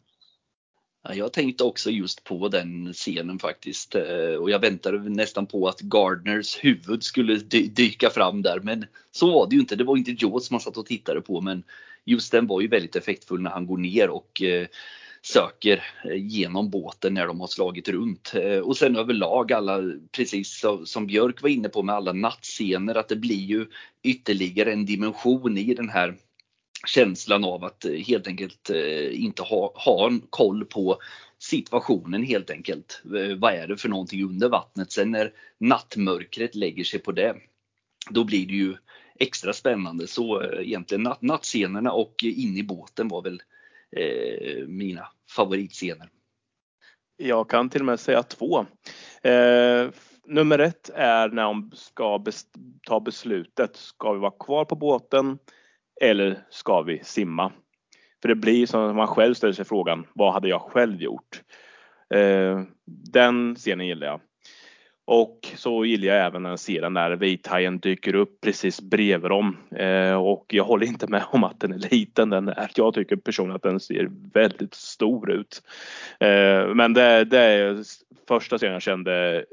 [1.08, 5.68] Ja, jag tänkte också just på den scenen faktiskt eh, och jag väntade nästan på
[5.68, 9.76] att Gardners huvud skulle dy- dyka fram där men så var det ju inte.
[9.76, 11.62] Det var inte Jaws man satt och tittade på men
[12.06, 14.66] just den var ju väldigt effektfull när han går ner och eh,
[15.22, 18.32] söker eh, genom båten när de har slagit runt.
[18.34, 23.08] Eh, och sen överlag alla, precis som Björk var inne på med alla nattscener, att
[23.08, 23.66] det blir ju
[24.02, 26.16] ytterligare en dimension i den här
[26.86, 28.70] känslan av att eh, helt enkelt
[29.10, 30.98] inte ha, ha en koll på
[31.38, 33.02] situationen helt enkelt.
[33.38, 34.92] Vad är det för någonting under vattnet?
[34.92, 37.36] Sen när nattmörkret lägger sig på det,
[38.10, 38.76] då blir det ju
[39.18, 40.06] extra spännande.
[40.06, 43.42] Så eh, egentligen natt, nattscenerna och in i båten var väl
[43.96, 46.08] eh, mina favoritscener.
[47.16, 48.66] Jag kan till och med säga två.
[49.22, 49.88] Eh,
[50.26, 52.24] nummer ett är när de ska
[52.86, 53.76] ta beslutet.
[53.76, 55.38] Ska vi vara kvar på båten
[56.00, 57.52] eller ska vi simma?
[58.22, 61.42] För det blir som att man själv ställer sig frågan, vad hade jag själv gjort?
[62.14, 62.62] Eh,
[63.12, 64.20] den scenen gillar jag.
[65.08, 69.56] Och så gillar jag även den där vithajen dyker upp precis bredvid dem.
[69.76, 72.30] Eh, och jag håller inte med om att den är liten.
[72.30, 75.62] Den är, jag tycker personligen att den ser väldigt stor ut.
[76.20, 77.82] Eh, men det, det är
[78.28, 79.44] första scenen jag kände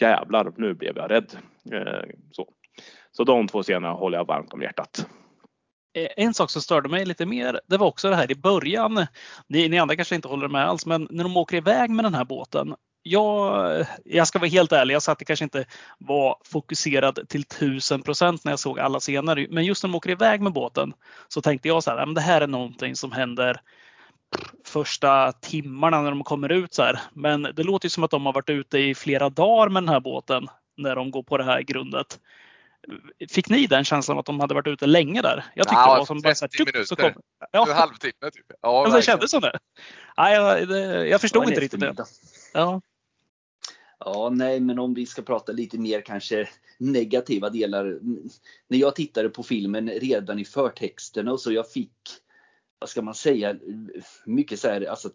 [0.00, 1.32] jävlar, nu blev jag rädd.
[1.72, 2.48] Eh, så.
[3.12, 5.06] så de två scenerna håller jag varmt om hjärtat.
[5.94, 9.06] Eh, en sak som störde mig lite mer, det var också det här i början.
[9.46, 12.14] Ni, ni andra kanske inte håller med alls, men när de åker iväg med den
[12.14, 12.74] här båten.
[13.02, 15.64] Jag, jag ska vara helt ärlig, jag satt det kanske inte
[15.98, 19.46] var fokuserad till tusen procent när jag såg alla scener.
[19.50, 20.92] Men just när de åker iväg med båten
[21.28, 23.60] så tänkte jag så här, det här är någonting som händer
[24.64, 27.00] första timmarna när de kommer ut så här.
[27.12, 29.88] Men det låter ju som att de har varit ute i flera dagar med den
[29.88, 32.20] här båten när de går på det här grundet.
[33.30, 35.44] Fick ni den känslan att de hade varit ute länge där?
[35.54, 36.84] Jag tyckte ja, det var som 30 bara så här, minuter.
[36.84, 37.12] Så kom,
[37.52, 37.66] ja.
[37.68, 38.46] En halvtimme typ.
[38.62, 39.58] Ja, det kändes som det.
[40.16, 41.94] Nej, jag, det, jag förstod inte riktigt det.
[42.52, 42.80] Ja.
[44.04, 47.98] Ja, nej, men om vi ska prata lite mer kanske negativa delar.
[48.68, 51.92] När jag tittade på filmen redan i förtexterna och så jag fick,
[52.78, 53.56] vad ska man säga,
[54.26, 55.10] mycket så här, alltså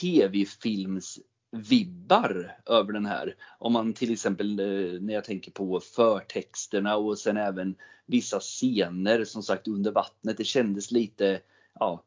[0.00, 1.18] tv-films
[1.52, 3.34] vibbar över den här.
[3.58, 7.74] Om man till exempel eh, när jag tänker på förtexterna och sen även
[8.06, 10.36] vissa scener som sagt under vattnet.
[10.36, 11.40] Det kändes lite
[11.74, 12.04] ja,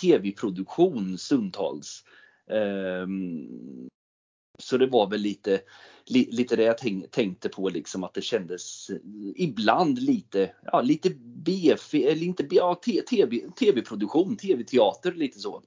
[0.00, 2.04] tv-produktion stundtals.
[2.50, 3.88] Um,
[4.58, 5.60] så det var väl lite,
[6.06, 6.78] li, lite det jag
[7.10, 8.90] tänkte på liksom att det kändes
[9.36, 12.80] ibland lite, ja lite B, eller inte B, ja,
[13.58, 15.62] tv-produktion, tv-teater lite så.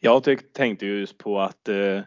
[0.00, 2.00] Jag tyck, tänkte just på att eh,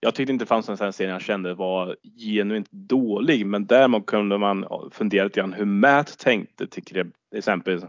[0.00, 4.06] jag tyckte inte det fanns en sån scen jag kände var genuint dålig, men däremot
[4.06, 7.86] kunde man fundera lite grann hur Matt tänkte till exempel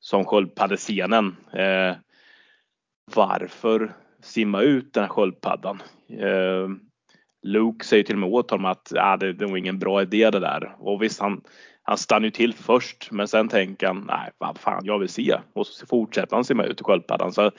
[0.00, 1.36] som sköldpaddescenen.
[1.52, 1.96] Eh,
[3.14, 3.94] varför
[4.26, 5.82] simma ut den här sköldpaddan?
[6.10, 6.68] Eh,
[7.42, 10.30] Luke säger till och med åt honom att ah, det, det var ingen bra idé
[10.30, 10.76] det där.
[10.78, 11.40] Och visst, han,
[11.82, 15.36] han stannar ju till först, men sen tänker han, nej vad fan, jag vill se.
[15.52, 17.32] Och så fortsätter han simma ut i sköldpaddan.
[17.32, 17.50] Så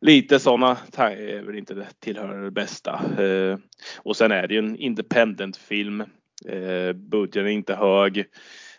[0.00, 3.00] lite sådana är eh, väl inte tillhör det bästa.
[3.24, 3.58] Eh,
[3.98, 6.00] och sen är det ju en independent film.
[6.48, 8.24] Eh, budgeten är inte hög.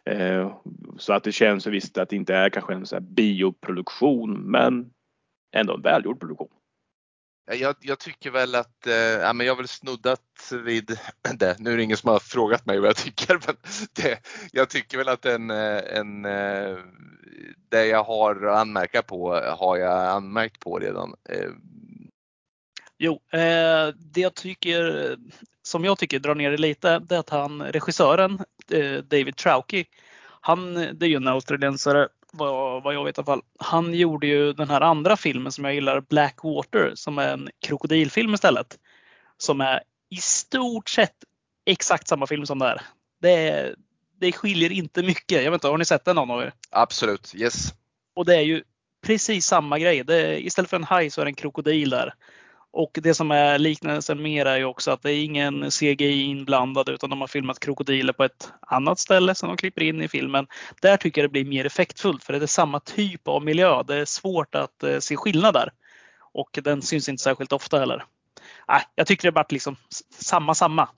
[0.06, 0.58] Eh,
[0.97, 4.89] så att det känns visst att det inte är kanske en sån här bioproduktion men
[5.56, 6.49] ändå en välgjord produktion.
[7.47, 10.99] Jag, jag, tycker väl att, eh, ja, men jag har väl snuddat vid
[11.34, 11.60] det.
[11.60, 13.55] Nu är det ingen som har frågat mig vad jag tycker, men
[13.93, 14.19] det,
[14.51, 16.77] jag tycker väl att en, eh, en, eh,
[17.69, 21.13] det jag har att anmärka på har jag anmärkt på redan.
[21.29, 21.49] Eh.
[22.97, 25.15] Jo, eh, det jag tycker,
[25.62, 28.39] som jag tycker drar ner det lite, det är att han, regissören
[28.71, 29.86] eh, David Trauki,
[30.41, 33.41] han, det är ju en australiensare vad, vad jag vet i alla fall.
[33.60, 38.34] Han gjorde ju den här andra filmen som jag gillar, Blackwater, som är en krokodilfilm
[38.34, 38.80] istället.
[39.38, 41.15] Som är i stort sett
[41.65, 42.82] exakt samma film som det här.
[43.21, 43.76] Det,
[44.19, 45.43] det skiljer inte mycket.
[45.43, 46.54] Jag vet inte, har ni sett den någon av er?
[46.71, 47.74] Absolut, yes.
[48.15, 48.63] Och det är ju
[49.06, 50.04] precis samma grej.
[50.04, 52.13] Det, istället för en haj så är det en krokodil där.
[52.77, 56.89] Och det som är liknelsen mer är ju också att det är ingen CGI inblandad
[56.89, 60.47] utan de har filmat krokodiler på ett annat ställe som de klipper in i filmen.
[60.81, 63.83] Där tycker jag det blir mer effektfullt för det är samma typ av miljö.
[63.83, 65.71] Det är svårt att eh, se se skillnader.
[66.33, 68.05] Och den syns inte särskilt ofta heller.
[68.69, 69.75] Äh, jag tycker det vart liksom
[70.19, 70.89] samma samma.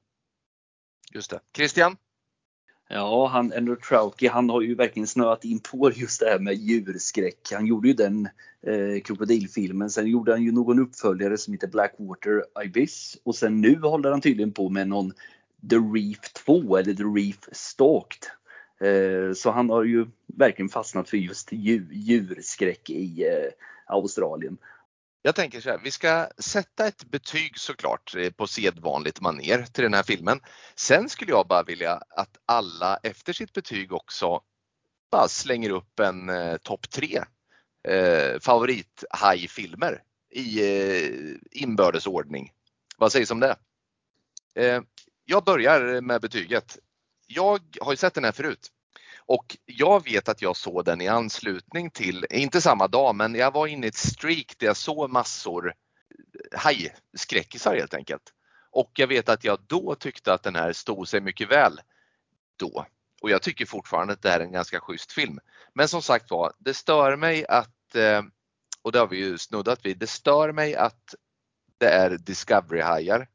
[1.13, 1.39] Just det.
[1.55, 1.97] Christian?
[2.89, 6.53] Ja, han, Andrew Trauki, han har ju verkligen snöat in på just det här med
[6.53, 7.47] djurskräck.
[7.51, 8.29] Han gjorde ju den
[8.67, 9.89] eh, krokodilfilmen.
[9.89, 13.17] Sen gjorde han ju någon uppföljare som heter Blackwater Ibis.
[13.23, 15.11] Och sen nu håller han tydligen på med någon
[15.69, 18.23] The Reef 2 eller The Reef Stalked.
[18.79, 23.51] Eh, så han har ju verkligen fastnat för just djur, djurskräck i eh,
[23.95, 24.57] Australien.
[25.21, 29.83] Jag tänker så här, vi ska sätta ett betyg såklart eh, på sedvanligt maner till
[29.83, 30.39] den här filmen.
[30.75, 34.41] Sen skulle jag bara vilja att alla efter sitt betyg också
[35.11, 37.23] bara slänger upp en eh, topp tre
[37.87, 39.03] eh, favorit
[39.49, 42.51] filmer i eh, inbördes ordning.
[42.97, 43.55] Vad sägs om det?
[44.55, 44.81] Eh,
[45.25, 46.77] jag börjar med betyget.
[47.27, 48.71] Jag har ju sett den här förut
[49.27, 53.53] och jag vet att jag såg den i anslutning till, inte samma dag, men jag
[53.53, 55.73] var inne i ett streak där jag såg massor
[56.51, 58.33] hajskräckisar helt enkelt.
[58.71, 61.81] Och jag vet att jag då tyckte att den här stod sig mycket väl
[62.59, 62.85] då.
[63.21, 65.39] Och jag tycker fortfarande att det här är en ganska schysst film.
[65.73, 68.21] Men som sagt var, det stör mig att, eh,
[68.81, 71.15] och det har vi ju snuddat vid, det stör mig att
[71.77, 73.27] det är Discovery-hajar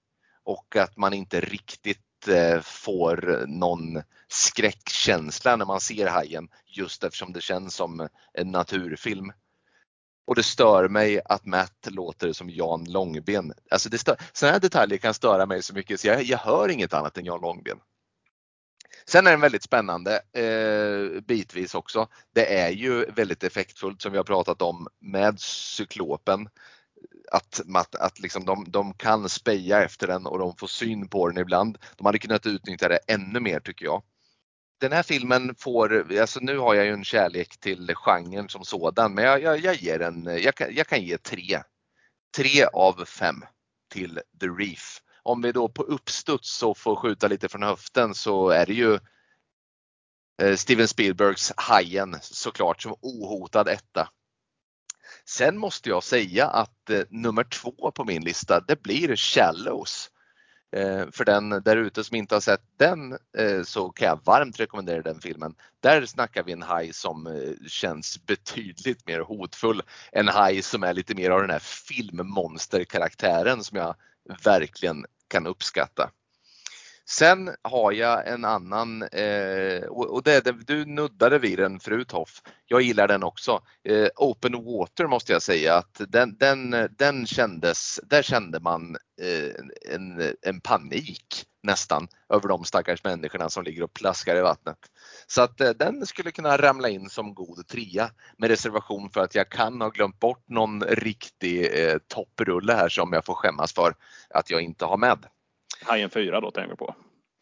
[0.44, 7.32] och att man inte riktigt Eh, får någon skräckkänsla när man ser hajen just eftersom
[7.32, 9.32] det känns som en naturfilm.
[10.26, 13.52] Och det stör mig att Matt låter som Jan Långben.
[13.70, 16.68] Alltså det stör, sådana här detaljer kan störa mig så mycket så jag, jag hör
[16.68, 17.78] inget annat än Jan Långben.
[19.06, 22.08] Sen är den väldigt spännande eh, bitvis också.
[22.34, 26.48] Det är ju väldigt effektfullt som vi har pratat om med cyklopen.
[27.34, 31.28] Att, att, att liksom de, de kan speja efter den och de får syn på
[31.28, 31.78] den ibland.
[31.96, 34.02] De hade kunnat utnyttja det ännu mer tycker jag.
[34.80, 39.14] Den här filmen får, alltså nu har jag ju en kärlek till genren som sådan
[39.14, 41.62] men jag, jag, jag ger en, jag kan, jag kan ge tre.
[42.36, 43.44] Tre av fem
[43.90, 48.48] till The Reef om vi då på uppstuds så får skjuta lite från höften så
[48.48, 48.98] är det ju
[50.42, 54.08] eh, Steven Spielbergs Hajen såklart som ohotad etta.
[55.24, 60.10] Sen måste jag säga att eh, nummer två på min lista det blir Shallows.
[60.76, 64.60] Eh, för den där ute som inte har sett den eh, så kan jag varmt
[64.60, 65.54] rekommendera den filmen.
[65.80, 69.82] Där snackar vi en haj som eh, känns betydligt mer hotfull.
[70.12, 73.94] En haj som är lite mer av den här filmmonsterkaraktären som jag
[74.44, 76.10] verkligen kan uppskatta.
[77.12, 82.42] Sen har jag en annan, eh, och det, det, du nuddade vid den förut Hoff.
[82.66, 83.62] Jag gillar den också.
[83.88, 89.94] Eh, Open Water måste jag säga att den, den, den kändes, där kände man eh,
[89.94, 94.78] en, en panik nästan över de stackars människorna som ligger och plaskar i vattnet.
[95.26, 99.34] Så att eh, den skulle kunna ramla in som god trea med reservation för att
[99.34, 103.94] jag kan ha glömt bort någon riktig eh, topprulle här som jag får skämmas för
[104.30, 105.26] att jag inte har med.
[105.84, 106.94] Hajen 4 då tänker på.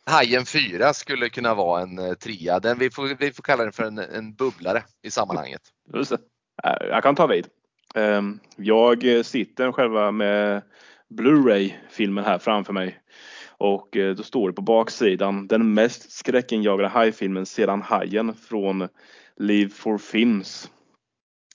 [0.07, 2.61] Hajen 4 skulle kunna vara en eh, trea.
[2.61, 5.63] Den, vi, får, vi får kalla den för en, en bubblare i sammanhanget.
[5.95, 6.19] Just det.
[6.65, 7.47] Äh, jag kan ta vid.
[7.95, 10.63] Ehm, jag sitter själva med
[11.09, 13.01] Blu-ray-filmen här framför mig.
[13.49, 18.89] Och eh, då står det på baksidan den mest skräckinjagande hajfilmen sedan Hajen från
[19.37, 20.71] Live for Films.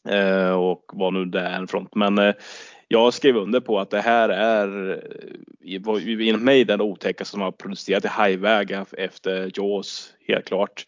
[0.09, 1.87] Eh, och vad nu det är från.
[1.95, 2.33] Men
[2.87, 7.51] jag skrev under på att det här är eh, enligt mig den otäckaste som har
[7.51, 10.85] producerat i hajväg efter Jaws, helt klart.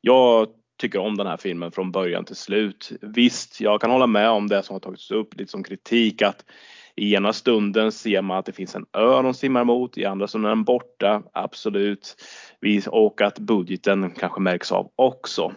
[0.00, 0.48] Jag
[0.80, 2.92] tycker om den här filmen från början till slut.
[3.00, 6.44] Visst, jag kan hålla med om det som har tagits upp lite som kritik att
[6.96, 10.26] i ena stunden ser man att det finns en ö de simmar mot, i andra
[10.26, 12.16] stunden är den borta, absolut.
[12.86, 15.52] Och att budgeten kanske märks av också.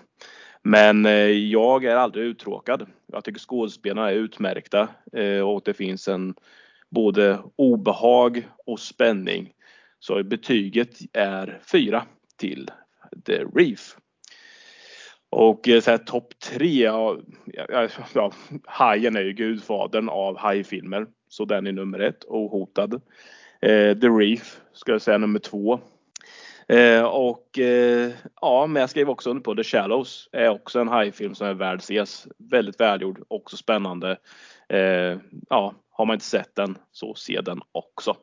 [0.63, 2.87] Men eh, jag är aldrig uttråkad.
[3.07, 6.35] Jag tycker skådespelarna är utmärkta eh, och det finns en
[6.89, 9.53] både obehag och spänning.
[9.99, 12.03] Så betyget är 4
[12.37, 12.71] till
[13.25, 13.95] The Reef.
[15.29, 17.17] Och eh, så här, topp tre, ja,
[18.13, 18.31] ja,
[18.65, 21.07] Hajen är ju gudfadern av hajfilmer.
[21.29, 22.93] Så den är nummer ett, ohotad.
[23.61, 25.79] Eh, The Reef ska jag säga nummer två.
[26.69, 28.11] Eh, och eh,
[28.41, 30.29] ja, men jag skrev också under på The Shallows.
[30.31, 32.27] är också en hajfilm som är värd ses.
[32.37, 34.17] Väldigt välgjord, också spännande.
[34.69, 35.17] Eh,
[35.49, 38.15] ja, har man inte sett den så se den också.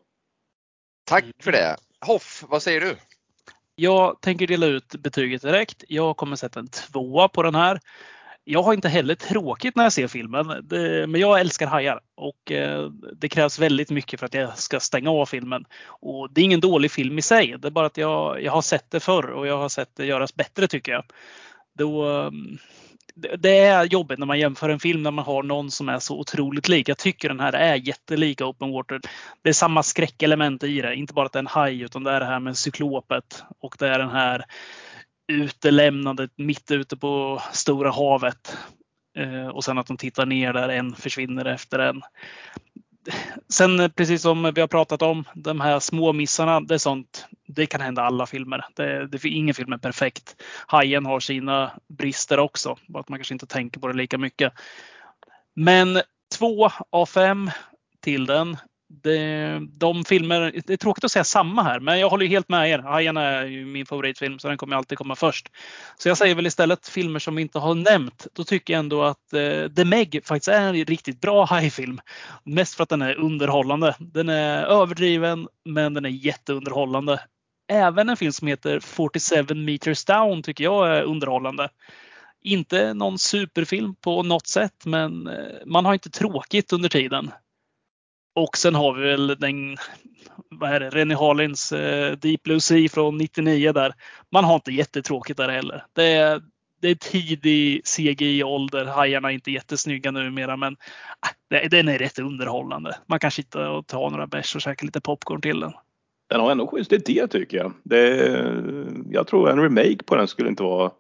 [1.05, 1.77] Tack för det.
[2.07, 2.97] Hoff, vad säger du?
[3.75, 5.85] Jag tänker dela ut betyget direkt.
[5.89, 7.81] Jag kommer sätta en tvåa på den här
[8.49, 12.53] jag har inte heller tråkigt när jag ser filmen, det, men jag älskar hajar och
[12.53, 15.65] eh, det krävs väldigt mycket för att jag ska stänga av filmen.
[15.87, 18.63] Och Det är ingen dålig film i sig, det är bara att jag, jag har
[18.63, 21.05] sett det förr och jag har sett det göras bättre tycker jag.
[21.79, 22.59] Då, ehm,
[23.39, 26.19] det är jobbigt när man jämför en film när man har någon som är så
[26.19, 26.89] otroligt lik.
[26.89, 29.01] Jag tycker den här är jättelik Open Water.
[29.43, 32.11] Det är samma skräckelement i det, inte bara att det är en haj utan det
[32.11, 34.45] är det här med cyklopet och det är den här
[35.29, 38.57] utelämnandet mitt ute på stora havet.
[39.17, 42.03] Eh, och sen att de tittar ner där en försvinner efter en.
[43.49, 47.27] Sen eh, precis som vi har pratat om, de här små missarna, det är sånt.
[47.47, 48.65] Det kan hända alla filmer.
[48.75, 50.43] Det, det, ingen film är perfekt.
[50.67, 54.53] Hajen har sina brister också, bara att man kanske inte tänker på det lika mycket.
[55.55, 56.01] Men
[56.39, 57.51] två av fem
[58.01, 58.57] till den
[59.03, 62.71] det, de filmer, det är tråkigt att säga samma här, men jag håller helt med
[62.71, 62.79] er.
[62.79, 65.49] Hajarna är ju min favoritfilm så den kommer alltid komma först.
[65.99, 68.27] Så jag säger väl istället filmer som vi inte har nämnt.
[68.33, 72.01] Då tycker jag ändå att eh, The Meg faktiskt är en riktigt bra hajfilm.
[72.45, 73.95] Mest för att den är underhållande.
[73.99, 77.21] Den är överdriven, men den är jätteunderhållande.
[77.69, 81.69] Även en film som heter 47 meters down tycker jag är underhållande.
[82.43, 87.31] Inte någon superfilm på något sätt, men eh, man har inte tråkigt under tiden.
[88.37, 89.77] Och sen har vi väl den,
[90.51, 93.93] vad är det, Rennie Harlins eh, Deep Blue Sea från 99 där.
[94.33, 95.85] Man har inte jättetråkigt där heller.
[95.93, 96.43] Det är,
[96.81, 98.85] det är tidig CGI-ålder.
[98.85, 100.77] Hajarna är inte jättesnygga numera men
[101.55, 102.97] äh, den är rätt underhållande.
[103.07, 105.73] Man kan sitta och ta några bärs och käka lite popcorn till den.
[106.31, 107.73] Den har ändå schysst idé tycker jag.
[107.85, 108.17] Det,
[109.11, 110.91] jag tror en remake på den skulle inte vara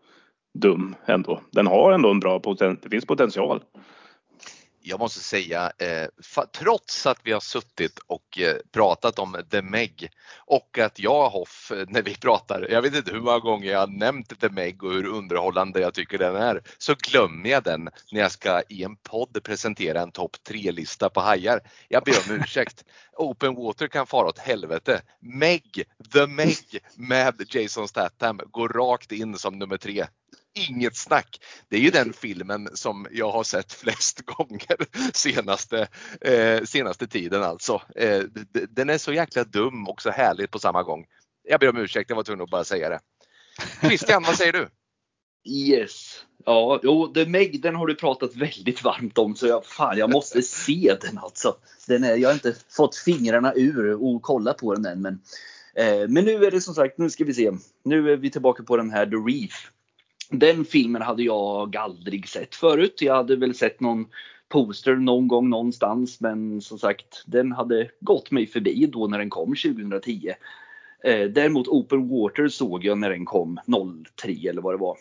[0.58, 1.40] dum ändå.
[1.50, 2.78] Den har ändå en bra potential.
[2.82, 3.60] Det finns potential
[4.88, 6.06] jag måste säga, eh,
[6.52, 11.72] trots att vi har suttit och eh, pratat om The Meg och att jag Hoff,
[11.88, 14.92] när vi pratar, jag vet inte hur många gånger jag har nämnt The Meg och
[14.92, 18.96] hur underhållande jag tycker den är, så glömmer jag den när jag ska i en
[18.96, 21.60] podd presentera en topp 3-lista på hajar.
[21.88, 22.84] Jag ber om ursäkt.
[23.16, 25.02] Open Water kan fara åt helvete.
[25.20, 30.06] Meg, The Meg med Jason Statham går rakt in som nummer tre
[30.56, 31.40] inget snack.
[31.68, 34.76] Det är ju den filmen som jag har sett flest gånger
[35.12, 35.88] senaste,
[36.20, 37.82] eh, senaste tiden alltså.
[37.96, 38.22] Eh,
[38.70, 41.04] den är så jäkla dum och så härlig på samma gång.
[41.48, 43.00] Jag ber om ursäkt, jag var tvungen att bara säga det.
[43.80, 44.68] Christian, vad säger du?
[45.48, 46.24] Yes.
[46.44, 50.10] Ja, jo, The Meg den har du pratat väldigt varmt om så jag, fan, jag
[50.10, 51.56] måste se den alltså.
[51.86, 55.02] Den är, jag har inte fått fingrarna ur och kolla på den än.
[55.02, 55.20] Men,
[55.74, 57.52] eh, men nu är det som sagt, nu ska vi se.
[57.84, 59.70] Nu är vi tillbaka på den här The Reef.
[60.30, 63.02] Den filmen hade jag aldrig sett förut.
[63.02, 64.06] Jag hade väl sett någon
[64.48, 69.30] poster någon gång någonstans men som sagt den hade gått mig förbi då när den
[69.30, 70.32] kom 2010.
[71.04, 73.60] Eh, däremot Open Water såg jag när den kom
[74.16, 74.96] 03 eller vad det var.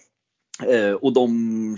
[0.64, 1.78] Eh, och de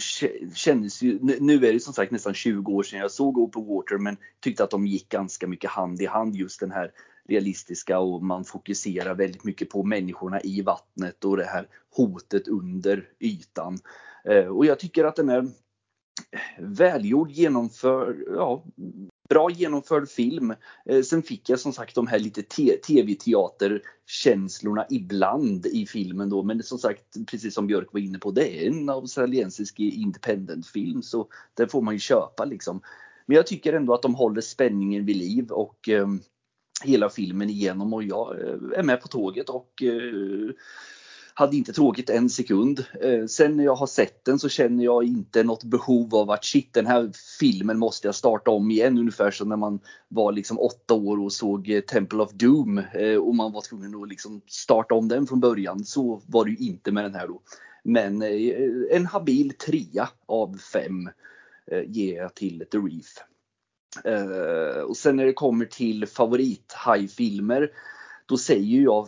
[0.56, 3.98] kändes ju, nu är det som sagt nästan 20 år sedan jag såg Open Water
[3.98, 6.92] men tyckte att de gick ganska mycket hand i hand just den här
[7.28, 13.10] realistiska och man fokuserar väldigt mycket på människorna i vattnet och det här hotet under
[13.20, 13.78] ytan.
[14.26, 15.50] Eh, och jag tycker att den är eh,
[16.60, 18.64] välgjord, genomförd, ja,
[19.30, 20.54] bra genomförd film.
[20.86, 22.44] Eh, sen fick jag som sagt de här lite
[22.88, 26.44] tv-teaterkänslorna ibland i filmen då.
[26.44, 31.28] Men som sagt, precis som Björk var inne på, det är en australiensisk independent-film så
[31.54, 32.82] den får man ju köpa liksom.
[33.26, 36.20] Men jag tycker ändå att de håller spänningen vid liv och ehm,
[36.84, 40.54] hela filmen igenom och jag eh, är med på tåget och eh,
[41.34, 42.86] hade inte tråkigt en sekund.
[43.02, 46.46] Eh, sen när jag har sett den så känner jag inte något behov av att
[46.46, 50.60] shit den här filmen måste jag starta om igen ungefär som när man var liksom
[50.60, 52.82] åtta år och såg Temple of Doom
[53.22, 55.86] och man var tvungen att liksom starta om den från början.
[55.86, 57.42] Så var det ju inte med den här då.
[57.84, 58.24] Men
[58.92, 61.10] en habil trea av fem
[61.88, 63.18] ger jag till The Reef.
[64.06, 66.74] Eh, och sen när det kommer till favorit
[68.28, 69.08] då säger jag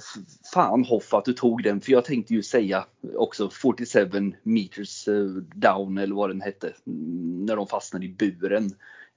[0.53, 2.85] fan Hoff att du tog den för jag tänkte ju säga
[3.15, 5.25] också 47 meters eh,
[5.55, 8.65] down eller vad den hette mm, när de fastnade i buren.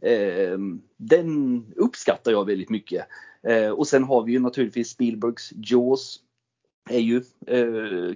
[0.02, 0.58] Eh,
[0.96, 3.06] den uppskattar jag väldigt mycket.
[3.42, 6.20] Eh, och sen har vi ju naturligtvis Spielbergs Jaws
[6.90, 7.22] är ju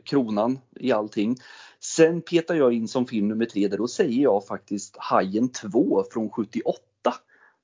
[0.04, 1.36] kronan i allting.
[1.80, 6.04] Sen petar jag in som film nummer tre där då säger jag faktiskt Hajen 2
[6.12, 6.80] från 78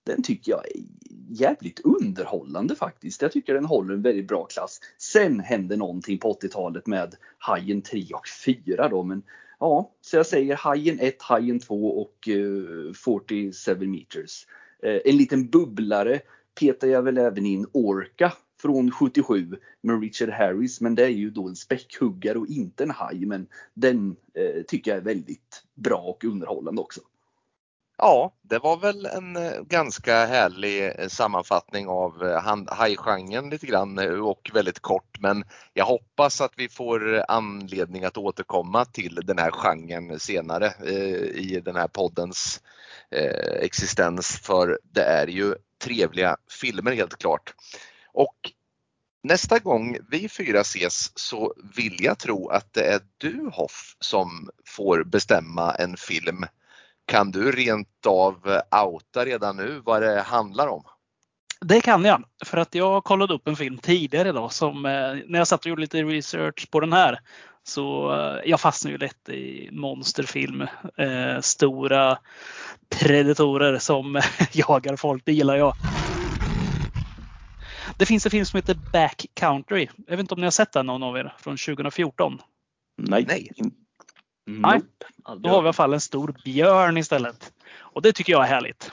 [0.05, 0.82] den tycker jag är
[1.28, 3.22] jävligt underhållande faktiskt.
[3.22, 4.80] Jag tycker den håller en väldigt bra klass.
[4.98, 9.22] Sen hände någonting på 80-talet med Hajen 3 och 4 då, men
[9.61, 14.46] ja, så jag säger Hajen 1, Hajen 2 och eh, uh, 47 meters.
[14.86, 16.20] Uh, en liten bubblare
[16.61, 18.32] petar jag väl även in Orca
[18.62, 22.90] från 77 med Richard Harris, men det är ju då en späckhuggare och inte en
[22.90, 27.00] haj, men den uh, tycker jag är väldigt bra och underhållande också.
[28.05, 33.98] Ja, det var väl en eh, ganska härlig eh, sammanfattning av eh, hajgenren lite grann
[34.22, 35.20] och väldigt kort.
[35.20, 40.72] Men jag hoppas att vi får anledning att återkomma till den här genren senare
[41.34, 42.61] i den här poddens
[43.61, 44.38] existens.
[44.42, 47.55] För det är ju trevliga filmer helt klart.
[48.12, 48.53] Och
[49.24, 54.50] Nästa gång vi fyra ses så vill jag tro att det är du Hoff som
[54.66, 56.44] får bestämma en film
[57.13, 60.83] kan du rent av outa redan nu vad det handlar om?
[61.61, 64.93] Det kan jag, för att jag kollade upp en film tidigare idag som eh,
[65.27, 67.21] när jag satt och gjorde lite research på den här
[67.63, 70.63] så eh, jag fastnade ju lätt i monsterfilm.
[70.97, 72.19] Eh, stora
[72.89, 74.21] predatorer som
[74.53, 75.75] jagar folk, det gillar jag.
[77.99, 79.89] Det finns en film som heter Back Country.
[80.07, 82.39] Jag vet inte om ni har sett den någon av er från 2014?
[82.99, 83.25] Nej.
[83.29, 83.51] Nej.
[84.47, 84.80] Nej,
[85.38, 87.53] då har vi i alla fall en stor björn istället.
[87.74, 88.93] Och det tycker jag är härligt.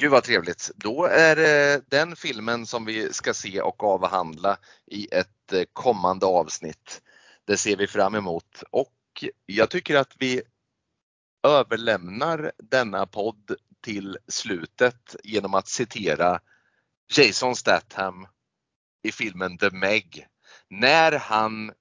[0.00, 0.70] Gud vad trevligt.
[0.74, 6.26] Då är det den filmen som vi ska se och avhandla i ett eh, kommande
[6.26, 7.02] avsnitt.
[7.44, 10.42] Det ser vi fram emot och jag tycker att vi
[11.42, 16.40] överlämnar denna podd till slutet genom att citera
[17.16, 18.26] Jason Statham
[19.02, 20.26] i filmen The Meg.
[20.68, 21.72] När han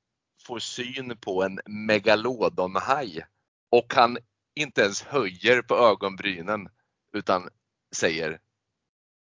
[0.42, 3.26] får syn på en megalodonhaj
[3.72, 4.18] och han
[4.56, 6.70] inte ens höjer på ögonbrynen
[7.14, 7.50] utan
[7.96, 8.40] säger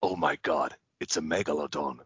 [0.02, 2.02] Oh my god, it's a megalodon.